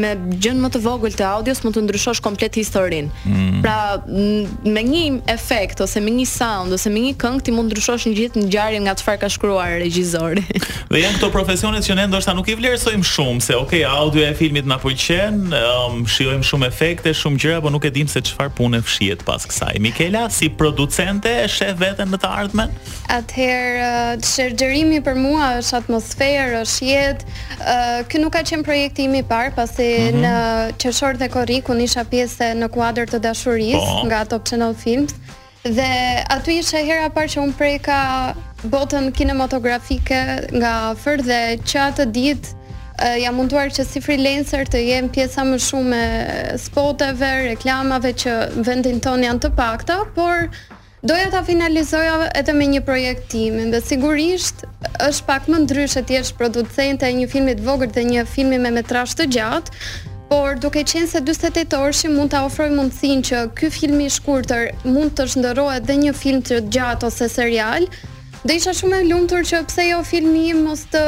me 0.00 0.12
gjën 0.36 0.60
më 0.62 0.70
të 0.76 0.82
vogël 0.84 1.16
të 1.18 1.26
audios 1.28 1.64
mund 1.66 1.78
të 1.78 1.84
ndryshosh 1.88 2.22
komplet 2.24 2.58
historinë. 2.60 3.10
Mm. 3.30 3.58
Pra 3.64 3.76
me 4.76 4.84
një 4.92 5.02
efekt 5.34 5.82
ose 5.86 6.00
me 6.06 6.14
një 6.14 6.28
sound 6.30 6.76
ose 6.76 6.92
me 6.92 7.02
një 7.08 7.16
këngë 7.22 7.44
ti 7.48 7.56
mund 7.56 7.72
ndryshosh 7.72 8.06
një 8.10 8.14
gjithë 8.20 8.46
ngjarjen 8.46 8.86
nga 8.86 8.94
çfarë 9.00 9.22
ka 9.24 9.32
shkruar 9.34 9.78
regjizori. 9.82 10.44
Dhe 10.92 11.02
janë 11.02 11.18
këto 11.18 11.32
profesionet 11.34 11.86
që 11.88 11.98
ne 11.98 12.06
ndoshta 12.12 12.36
nuk 12.38 12.46
i 12.54 12.58
vlerësojmë 12.60 13.10
shumë 13.14 13.46
se 13.48 13.58
okay, 13.58 13.82
audio 13.88 14.22
e 14.26 14.32
filmit 14.38 14.68
na 14.70 14.78
pëlqen, 14.82 15.42
um, 15.60 16.02
shijojmë 16.10 16.46
shumë 16.46 16.70
efekte, 16.70 17.14
shumë 17.16 17.54
gjëra, 17.60 17.62
po 17.62 17.68
nuk 17.70 17.84
e 17.84 17.90
dim 17.90 18.06
se 18.08 18.20
çfarë 18.20 18.52
punë 18.58 18.80
fshihet 18.84 19.22
pas 19.24 19.42
kësaj. 19.48 19.78
Mikela 19.80 20.26
si 20.30 20.48
producente 20.48 21.28
e 21.42 21.46
sheh 21.48 21.72
veten 21.78 22.10
në 22.12 22.18
të 22.22 22.28
ardhmen? 22.28 22.70
Atëherë, 23.10 23.80
uh, 23.80 24.20
shërgjërimi 24.26 25.00
për 25.06 25.16
mua 25.16 25.48
është 25.60 25.78
atmosferë, 25.80 26.60
është 26.62 26.86
jetë. 26.86 27.26
Uh, 27.58 28.02
Ky 28.10 28.18
nuk 28.22 28.32
ka 28.36 28.42
qenë 28.48 28.64
projekti 28.66 29.04
im 29.08 29.14
i 29.14 29.22
parë, 29.22 29.54
pasi 29.56 29.88
mm 30.12 30.12
-hmm. 30.12 30.22
në 30.22 30.32
uh, 30.32 30.76
Qershor 30.78 31.16
dhe 31.16 31.28
Korrikun 31.28 31.80
isha 31.80 32.04
pjesë 32.04 32.52
në 32.60 32.68
kuadër 32.68 33.06
të 33.10 33.20
dashurisë 33.20 33.76
oh. 34.00 34.04
nga 34.06 34.24
Top 34.24 34.44
Channel 34.44 34.74
Films. 34.74 35.14
Dhe 35.62 36.22
aty 36.36 36.52
isha 36.62 36.78
hera 36.78 37.08
parë 37.10 37.28
që 37.34 37.40
un 37.42 37.52
preka 37.52 38.34
botën 38.64 39.12
kinematografike 39.12 40.18
nga 40.60 40.72
afër 40.90 41.18
dhe 41.28 41.42
që 41.68 41.76
atë 41.88 42.04
ditë 42.12 42.48
uh, 43.02 43.18
jam 43.20 43.36
munduar 43.36 43.70
që 43.72 43.84
si 43.86 44.00
freelancer 44.04 44.68
të 44.70 44.80
jem 44.84 45.08
pjesa 45.12 45.44
më 45.46 45.58
shumë 45.66 45.98
e 45.98 46.56
spoteve, 46.60 47.30
reklamave 47.50 48.14
që 48.24 48.36
vendin 48.66 49.00
ton 49.04 49.22
janë 49.24 49.42
të 49.46 49.50
pakta, 49.58 50.00
por 50.16 50.46
doja 51.06 51.28
ta 51.34 51.42
finalizoja 51.46 52.30
edhe 52.40 52.54
me 52.56 52.68
një 52.72 52.82
projekt 52.88 53.28
tim, 53.32 53.58
dhe 53.70 53.82
sigurisht 53.84 54.64
është 55.06 55.28
pak 55.28 55.48
më 55.52 55.62
ndryshe 55.66 56.02
të 56.08 56.18
jesh 56.20 56.34
producente 56.38 57.08
e 57.10 57.14
një 57.20 57.30
filmi 57.30 57.56
të 57.58 57.66
vogël 57.68 57.92
dhe 57.94 58.06
një 58.12 58.24
filmi 58.30 58.58
me 58.60 58.74
metrazh 58.80 59.16
të 59.20 59.28
gjatë, 59.38 60.04
Por 60.26 60.56
duke 60.58 60.80
qenë 60.82 61.06
se 61.06 61.20
48 61.22 61.76
orëshi 61.78 62.08
mund 62.10 62.32
ta 62.34 62.40
ofroj 62.48 62.64
mundësinë 62.74 63.22
që 63.28 63.42
ky 63.60 63.68
film 63.70 64.00
i 64.02 64.08
shkurtër 64.10 64.64
mund 64.82 65.12
të 65.14 65.28
shndërrohet 65.30 65.86
dhe 65.86 65.94
një 66.00 66.14
film 66.18 66.40
të 66.42 66.58
gjatë 66.74 67.06
ose 67.06 67.28
serial, 67.30 67.86
Do 68.46 68.54
isha 68.54 68.70
shumë 68.78 68.98
e 69.02 69.06
lumtur 69.08 69.42
që 69.46 69.58
pse 69.66 69.84
jo 69.88 69.96
filmi 70.06 70.52
mos 70.54 70.84
të 70.92 71.00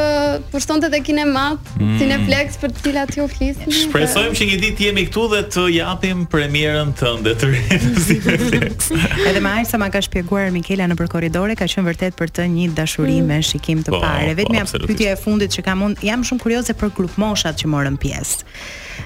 pushtonte 0.51 0.89
te 0.91 0.99
kinemat, 1.07 1.69
mm. 1.79 2.25
për 2.65 2.73
të 2.77 2.83
cilat 2.87 3.13
ju 3.15 3.27
flisni. 3.31 3.75
Shpresojmë 3.85 4.33
që 4.41 4.49
një 4.49 4.57
ditë 4.65 4.85
jemi 4.89 5.05
këtu 5.07 5.27
dhe 5.35 5.43
të 5.55 5.67
japim 5.77 6.25
premierën 6.33 6.91
tënde 6.99 7.37
të 7.39 7.53
rinë. 7.53 8.73
Edhe 9.31 9.45
më 9.45 9.55
aq 9.61 9.71
sa 9.71 9.79
ma 9.79 9.87
ka 9.95 10.03
shpjeguar 10.03 10.51
Mikela 10.57 10.91
në 10.91 10.99
korridore 11.15 11.55
ka 11.61 11.71
qenë 11.71 11.87
vërtet 11.93 12.19
për 12.19 12.35
të 12.41 12.49
një 12.57 12.67
dashuri 12.81 13.21
mm. 13.21 13.31
me 13.31 13.39
shikim 13.53 13.87
të 13.87 13.95
po, 13.95 14.03
parë. 14.03 14.35
Po, 14.35 14.43
Vetëm 14.43 14.91
pyetja 14.91 15.15
e 15.15 15.23
fundit 15.23 15.55
që 15.55 15.67
kam 15.71 15.87
unë, 15.93 16.03
jam 16.11 16.27
shumë 16.27 16.43
kurioze 16.43 16.75
për 16.81 16.91
grup 16.99 17.23
moshat 17.23 17.63
që 17.63 17.71
morën 17.71 18.01
pjesë 18.03 18.43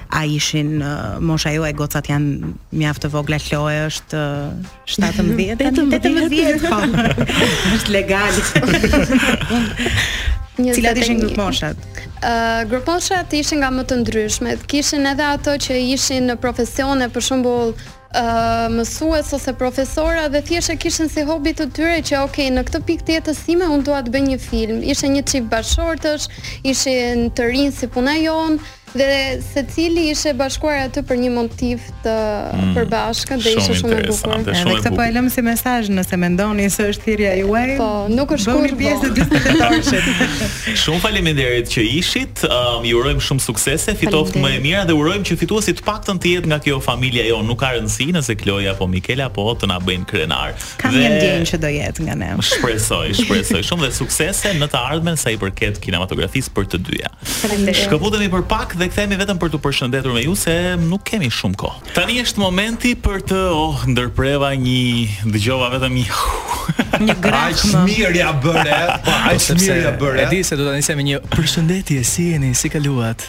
a 0.09 0.21
ishin 0.25 0.81
uh, 0.81 1.19
mosha 1.19 1.51
jo 1.55 1.63
e 1.65 1.71
gocat 1.73 2.07
janë 2.11 2.51
mjaftë 2.77 3.03
të 3.07 3.11
vogla 3.13 3.39
Kloe 3.41 3.75
është 3.87 4.19
uh, 4.19 4.73
17 4.93 5.61
tani 5.61 6.23
18 6.59 6.67
po 6.67 7.01
është 7.77 7.95
legal 7.95 8.39
Cilat 10.53 10.99
ishin 11.01 11.23
moshat? 11.37 11.79
Uh, 12.21 12.61
Gruposhat 12.69 13.31
ishin 13.33 13.63
nga 13.63 13.71
më 13.73 13.87
të 13.89 13.95
ndryshmet. 14.03 14.61
Kishin 14.69 15.07
edhe 15.09 15.25
ato 15.31 15.55
që 15.65 15.79
ishin 15.95 16.27
në 16.31 16.35
profesione, 16.45 17.09
për 17.15 17.27
shembull, 17.31 17.73
Uh, 18.13 18.67
mësues 18.69 19.31
ose 19.33 19.49
profesora 19.57 20.27
dhe 20.29 20.43
thjesht 20.45 20.69
e 20.69 20.75
kishin 20.77 21.07
si 21.09 21.23
hobi 21.25 21.49
të 21.57 21.65
tyre 21.73 21.95
që 22.05 22.19
okay, 22.19 22.51
në 22.53 22.61
këtë 22.67 22.81
pikë 22.85 23.05
të 23.07 23.13
jetës 23.15 23.39
sime 23.47 23.65
Unë 23.73 23.85
dua 23.87 24.03
të 24.05 24.11
bëj 24.13 24.21
një 24.27 24.37
film. 24.43 24.83
Ishte 24.85 25.09
një 25.09 25.23
çift 25.31 25.47
bashortës, 25.49 26.27
ishin 26.61 27.23
të 27.33 27.47
rinj 27.49 27.71
si 27.79 27.89
puna 27.95 28.13
jonë, 28.21 28.61
Dhe 28.93 29.41
se 29.41 29.63
cili 29.65 30.05
ishe 30.13 30.33
bashkuar 30.37 30.83
atë 30.85 31.01
për 31.09 31.17
një 31.17 31.29
motiv 31.33 31.81
të 32.03 32.11
mm, 32.13 32.73
përbashkët 32.77 33.41
dhe 33.41 33.53
ishe 33.57 33.75
shumë 33.79 33.95
e 33.95 34.01
bukur. 34.05 34.33
Dhe, 34.45 34.53
dhe 34.53 34.75
këtë 34.77 34.91
po 34.93 35.01
e 35.01 35.13
lëmë 35.15 35.31
si 35.33 35.41
mesaj 35.47 35.87
nëse 35.89 36.19
me 36.21 36.27
ndoni 36.35 36.67
se 36.73 36.85
është 36.91 37.03
thirja 37.07 37.31
i 37.39 37.41
uaj. 37.47 37.71
Po, 37.79 37.87
nuk 38.13 38.35
është 38.37 38.53
kur 38.59 38.69
bo. 38.69 38.77
pjesë 38.83 39.09
të 39.15 39.25
po. 39.31 39.69
të 39.87 40.01
shumë 40.83 41.01
faleminderit 41.07 41.71
që 41.73 41.85
ishit, 42.01 42.43
um, 42.45 42.85
ju 42.85 42.99
urojmë 43.01 43.25
shumë 43.29 43.45
suksese, 43.47 43.95
fitoft 43.97 44.37
më 44.37 44.51
e 44.59 44.59
mira 44.67 44.83
dhe 44.85 44.93
urojmë 44.97 45.25
që 45.31 45.39
fituasi 45.41 45.73
të 45.79 45.87
pak 45.89 46.05
të 46.05 46.19
jetë 46.35 46.53
nga 46.53 46.61
kjo 46.67 46.77
familja 46.83 47.25
jo, 47.31 47.41
nuk 47.49 47.63
ka 47.63 47.71
rëndësi 47.73 48.11
nëse 48.13 48.37
Kloja 48.43 48.73
apo 48.77 48.85
Mikela 48.91 49.31
po 49.33 49.47
të 49.57 49.67
na 49.73 49.79
bëjnë 49.81 50.07
krenar. 50.11 50.53
Kam 50.81 50.93
dhe... 50.93 51.01
një 51.01 51.09
ndjenjë 51.15 51.47
që 51.49 51.57
do 51.65 51.69
jetë 51.79 52.05
nga 52.09 52.15
ne. 52.21 52.29
shpresoj, 52.51 53.13
shpresoj. 53.23 53.63
Shumë 53.73 53.87
dhe 53.87 53.91
suksese 53.97 54.51
në 54.59 54.67
të 54.73 54.81
ardhmen 54.93 55.17
sa 55.17 55.31
i 55.33 55.37
përket 55.41 55.79
kinematografisë 55.81 56.51
për 56.57 56.67
të 56.75 56.79
dyja. 56.89 57.11
Faleminderit. 57.39 57.85
Shkëputemi 57.87 58.27
për 58.33 58.43
pak 58.51 58.75
dhe 58.79 58.82
dhe 58.83 58.89
kthehemi 58.91 59.15
vetëm 59.17 59.37
për 59.39 59.51
t'u 59.53 59.59
përshëndetur 59.63 60.15
me 60.17 60.21
ju 60.25 60.33
se 60.35 60.53
nuk 60.81 61.03
kemi 61.07 61.29
shumë 61.31 61.55
kohë. 61.59 61.93
Tani 61.95 62.17
është 62.23 62.41
momenti 62.43 62.91
për 62.99 63.21
të 63.29 63.39
oh, 63.55 63.83
ndërpreva 63.87 64.49
një 64.59 65.29
dëgjova 65.33 65.69
vetëm 65.77 65.93
një 65.99 67.05
një 67.07 67.15
grah 67.23 67.63
mirë 67.87 68.13
ja 68.17 68.31
bëre, 68.43 68.79
po 69.05 69.13
aq 69.29 69.45
po, 69.47 69.57
mirë 69.61 69.77
ja 69.87 69.93
bëre. 70.01 70.25
E 70.25 70.27
di 70.33 70.41
se 70.43 70.59
do 70.59 70.67
ta 70.67 70.75
nisem 70.75 70.99
me 70.99 71.05
një 71.13 71.21
përshëndetje, 71.37 72.03
si 72.03 72.29
jeni, 72.33 72.51
si 72.59 72.71
kaluat? 72.73 73.23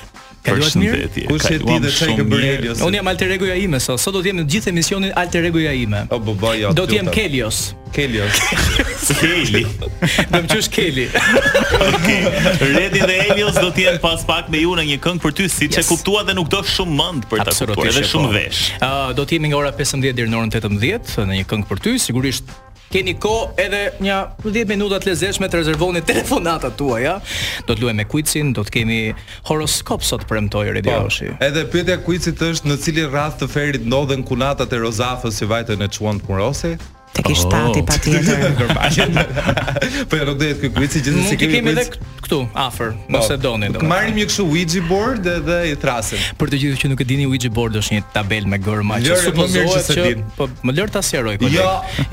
Kaluat 0.45 0.75
mirë? 0.77 1.25
Kush 1.31 1.53
e 1.55 1.61
di 1.63 1.79
dhe 1.81 1.95
çaj 2.01 2.17
ke 2.19 2.27
bërë 2.29 2.51
Helios? 2.51 2.83
Unë 2.85 2.99
jam 3.01 3.09
alter 3.15 3.33
egoja 3.39 3.57
ime 3.69 3.81
sot. 3.85 4.03
Sot 4.03 4.17
do 4.19 4.25
të 4.25 4.33
jem 4.35 4.43
në 4.43 4.47
gjithë 4.57 4.75
emisionin 4.75 5.15
alter 5.23 5.47
egoja 5.53 5.73
ime. 5.85 6.03
jo, 6.11 6.75
do 6.77 6.85
të 6.89 6.99
jem 7.01 7.11
Kelios. 7.15 7.65
Kelios. 7.95 8.43
Keli. 9.13 9.65
Do 10.33 10.39
të 10.45 10.45
qesh 10.55 10.69
Keli. 10.73 11.05
Okej. 11.79 12.21
Redi 12.71 13.03
dhe 13.03 13.19
Helios 13.27 13.59
do 13.61 13.69
të 13.75 13.89
jenë 13.89 14.01
pas 14.05 14.25
pak 14.27 14.49
me 14.53 14.63
ju 14.63 14.73
në 14.79 14.87
një 14.93 14.99
këngë 15.05 15.25
për 15.27 15.37
ty, 15.41 15.49
siç 15.53 15.81
e 15.83 15.87
kuptua 15.89 16.25
dhe 16.27 16.37
nuk 16.39 16.49
do 16.53 16.63
shumë 16.65 16.97
mend 16.99 17.29
për 17.31 17.45
ta 17.45 17.55
kuptuar. 17.55 17.91
Edhe 17.93 18.05
shumë 18.11 18.33
vesh. 18.35 18.63
Ëh, 18.81 18.85
uh, 18.89 19.13
do 19.19 19.27
të 19.27 19.37
jemi 19.39 19.53
nga 19.53 19.61
ora 19.65 19.73
15 19.77 20.05
deri 20.17 20.29
në 20.31 20.41
orën 20.41 20.55
18 20.57 21.29
në 21.29 21.41
një 21.43 21.49
këngë 21.53 21.69
për 21.71 21.85
ty, 21.85 21.97
sigurisht 22.07 22.55
keni 22.95 23.17
kohë 23.19 23.59
edhe 23.59 23.79
një 24.07 24.17
10 24.47 24.69
minuta 24.71 25.01
të 25.03 25.11
lezeshme 25.11 25.49
të 25.51 25.61
rezervoni 25.65 26.03
telefonata 26.07 26.71
tuaja. 26.79 27.17
Ja? 27.17 27.63
Do 27.67 27.75
të 27.75 27.83
luajmë 27.87 28.05
me 28.05 28.09
Kuicin, 28.09 28.53
do 28.55 28.63
të 28.65 28.75
kemi 28.79 28.99
horoskop 29.51 30.05
sot 30.07 30.29
premtoj 30.31 30.65
Redioshi. 30.79 31.33
Po, 31.35 31.43
edhe 31.49 31.67
pyetja 31.75 31.99
Kuicit 32.07 32.39
është 32.47 32.71
në 32.71 32.81
cilin 32.87 33.11
rast 33.13 33.43
të 33.43 33.51
ferit 33.51 33.89
ndodhen 33.91 34.23
kunatat 34.23 34.71
e 34.79 34.83
Rozafës 34.85 35.41
si 35.43 35.51
vajtën 35.51 35.83
e 35.83 35.91
Çuan 35.97 36.23
Kurosi? 36.23 36.77
Te 37.15 37.23
ke 37.23 37.31
oh. 37.31 37.39
shtati 37.39 37.81
oh. 37.81 37.85
patjetër. 37.87 38.51
po 40.11 40.19
ja 40.19 40.25
rodet 40.27 40.59
ky 40.65 40.69
kuici 40.75 41.03
që 41.05 41.13
nuk 41.15 41.31
e 41.31 41.39
kemi 41.39 41.71
edhe 41.71 41.85
këtu 42.25 42.41
afër, 42.59 42.91
po, 42.99 43.13
nëse 43.15 43.37
e 43.37 43.41
doni 43.43 43.69
domoshta. 43.71 43.87
Marrim 43.91 44.19
një 44.19 44.25
kështu 44.31 44.47
Ouija 44.51 44.83
board 44.89 45.29
dhe 45.49 45.59
i 45.71 45.77
thrasim. 45.79 46.19
Për 46.43 46.51
të 46.55 46.61
gjithë 46.65 46.81
që 46.83 46.91
nuk 46.91 47.05
e 47.05 47.07
dini 47.13 47.29
Ouija 47.31 47.53
board 47.55 47.79
është 47.79 47.95
një 47.99 48.03
tabelë 48.17 48.51
me 48.55 48.59
gërma 48.65 48.99
që 49.05 49.19
supozohet 49.29 49.91
që, 49.91 49.95
që 49.95 50.27
po 50.39 50.49
më 50.67 50.75
lër 50.79 50.91
ta 50.97 51.03
sjeroj 51.07 51.37
këtë. 51.39 51.51
Jo, 51.55 51.67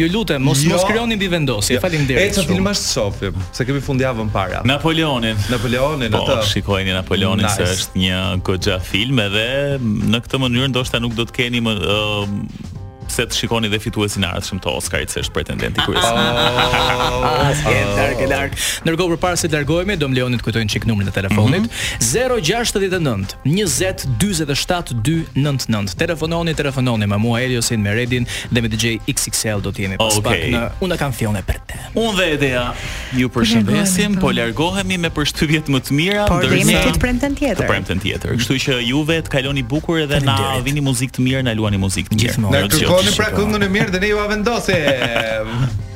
ju 0.04 0.10
lutem 0.14 0.46
mos 0.46 0.62
jo. 0.62 0.76
mos 0.76 0.86
krijoni 0.92 1.18
mbi 1.18 1.32
vendosje, 1.34 1.80
jo. 1.80 1.82
faleminderit. 1.82 2.30
Ecë 2.36 2.46
filmash 2.52 2.84
shofim, 2.94 3.40
se 3.58 3.66
kemi 3.66 3.82
fundjavën 3.88 4.30
para. 4.36 4.60
Napoleonin, 4.70 5.40
Napoleonin 5.50 6.14
atë. 6.20 6.36
Po 6.36 6.52
shikojeni 6.52 6.94
Napoleonin 6.94 7.50
se 7.56 7.66
është 7.74 8.04
një 8.04 8.22
goxha 8.46 8.78
film 8.92 9.24
edhe 9.26 9.48
në 9.82 10.22
këtë 10.28 10.42
mënyrë 10.46 10.70
ndoshta 10.76 11.02
nuk 11.02 11.18
do 11.18 11.26
të 11.32 11.40
keni 11.40 11.64
më 11.66 11.76
pse 13.12 13.26
të 13.28 13.36
shikoni 13.36 13.68
dhe 13.72 13.80
fituesin 13.84 14.24
e 14.24 14.30
ardhshëm 14.30 14.62
të 14.64 14.72
Oscarit 14.72 15.12
se 15.12 15.22
është 15.26 15.36
pretendent 15.36 15.78
i 15.78 15.84
kryesor. 15.86 16.16
Oh, 16.16 16.60
oh, 16.64 17.16
oh. 17.20 17.26
Ashtu 17.50 17.74
që, 18.22 18.40
ndërkohë 18.86 19.16
përpara 19.18 19.40
se 19.40 19.50
të 19.52 19.58
largohemi, 19.58 19.98
do 20.00 20.08
mlejoni 20.12 20.40
të 20.40 20.46
kujtojnë 20.48 20.72
çik 20.72 20.88
numrin 20.88 21.12
e 21.12 21.14
telefonit 21.16 21.68
069 22.08 23.36
20 23.44 24.06
47299. 24.22 25.96
Telefononi, 26.04 26.56
telefononi 26.58 27.10
me 27.12 27.20
mua 27.22 27.42
Eliosin 27.46 27.84
Meredin 27.84 28.28
dhe 28.52 28.64
me 28.64 28.72
DJ 28.72 28.94
XXL 29.12 29.62
do 29.66 29.74
të 29.76 29.86
jemi 29.86 30.00
pas 30.00 30.22
pak 30.24 30.46
në 30.56 30.64
Unë 30.86 30.98
kam 31.02 31.14
fjone 31.16 31.42
për 31.48 31.60
te. 31.70 31.82
Unë 31.98 32.14
dhe 32.18 32.28
edhe 32.38 32.52
ja, 32.54 32.64
ju 33.18 33.28
përshëndesim, 33.34 34.18
po 34.22 34.32
largohemi 34.36 34.98
me 35.02 35.12
përshtypjet 35.14 35.68
më 35.74 35.82
të 35.86 35.98
mira, 35.98 36.24
ndërsa 36.30 36.96
të 36.96 37.02
premten 37.04 37.36
tjetër. 37.38 37.60
Të 37.62 37.68
premten 37.70 38.02
tjetër. 38.02 38.34
Kështu 38.42 38.58
që 38.66 38.78
juve 38.88 39.20
të 39.26 39.34
kaloni 39.34 39.64
bukur 39.74 40.04
edhe 40.06 40.22
na 40.26 40.38
vini 40.64 40.82
muzikë 40.86 41.18
të 41.18 41.26
mirë, 41.26 41.42
na 41.50 41.56
luani 41.58 41.80
muzikë 41.82 42.12
të 42.14 42.20
mirë. 42.20 42.44
Na 42.52 42.62
kërkoni 42.72 43.01
Shikoni 43.02 43.18
pra 43.18 43.30
këngën 43.38 43.66
e 43.66 43.70
mirë 43.76 43.94
dhe 43.96 44.02
ne 44.04 44.12
ju 44.14 44.22
vendosim. 44.34 45.88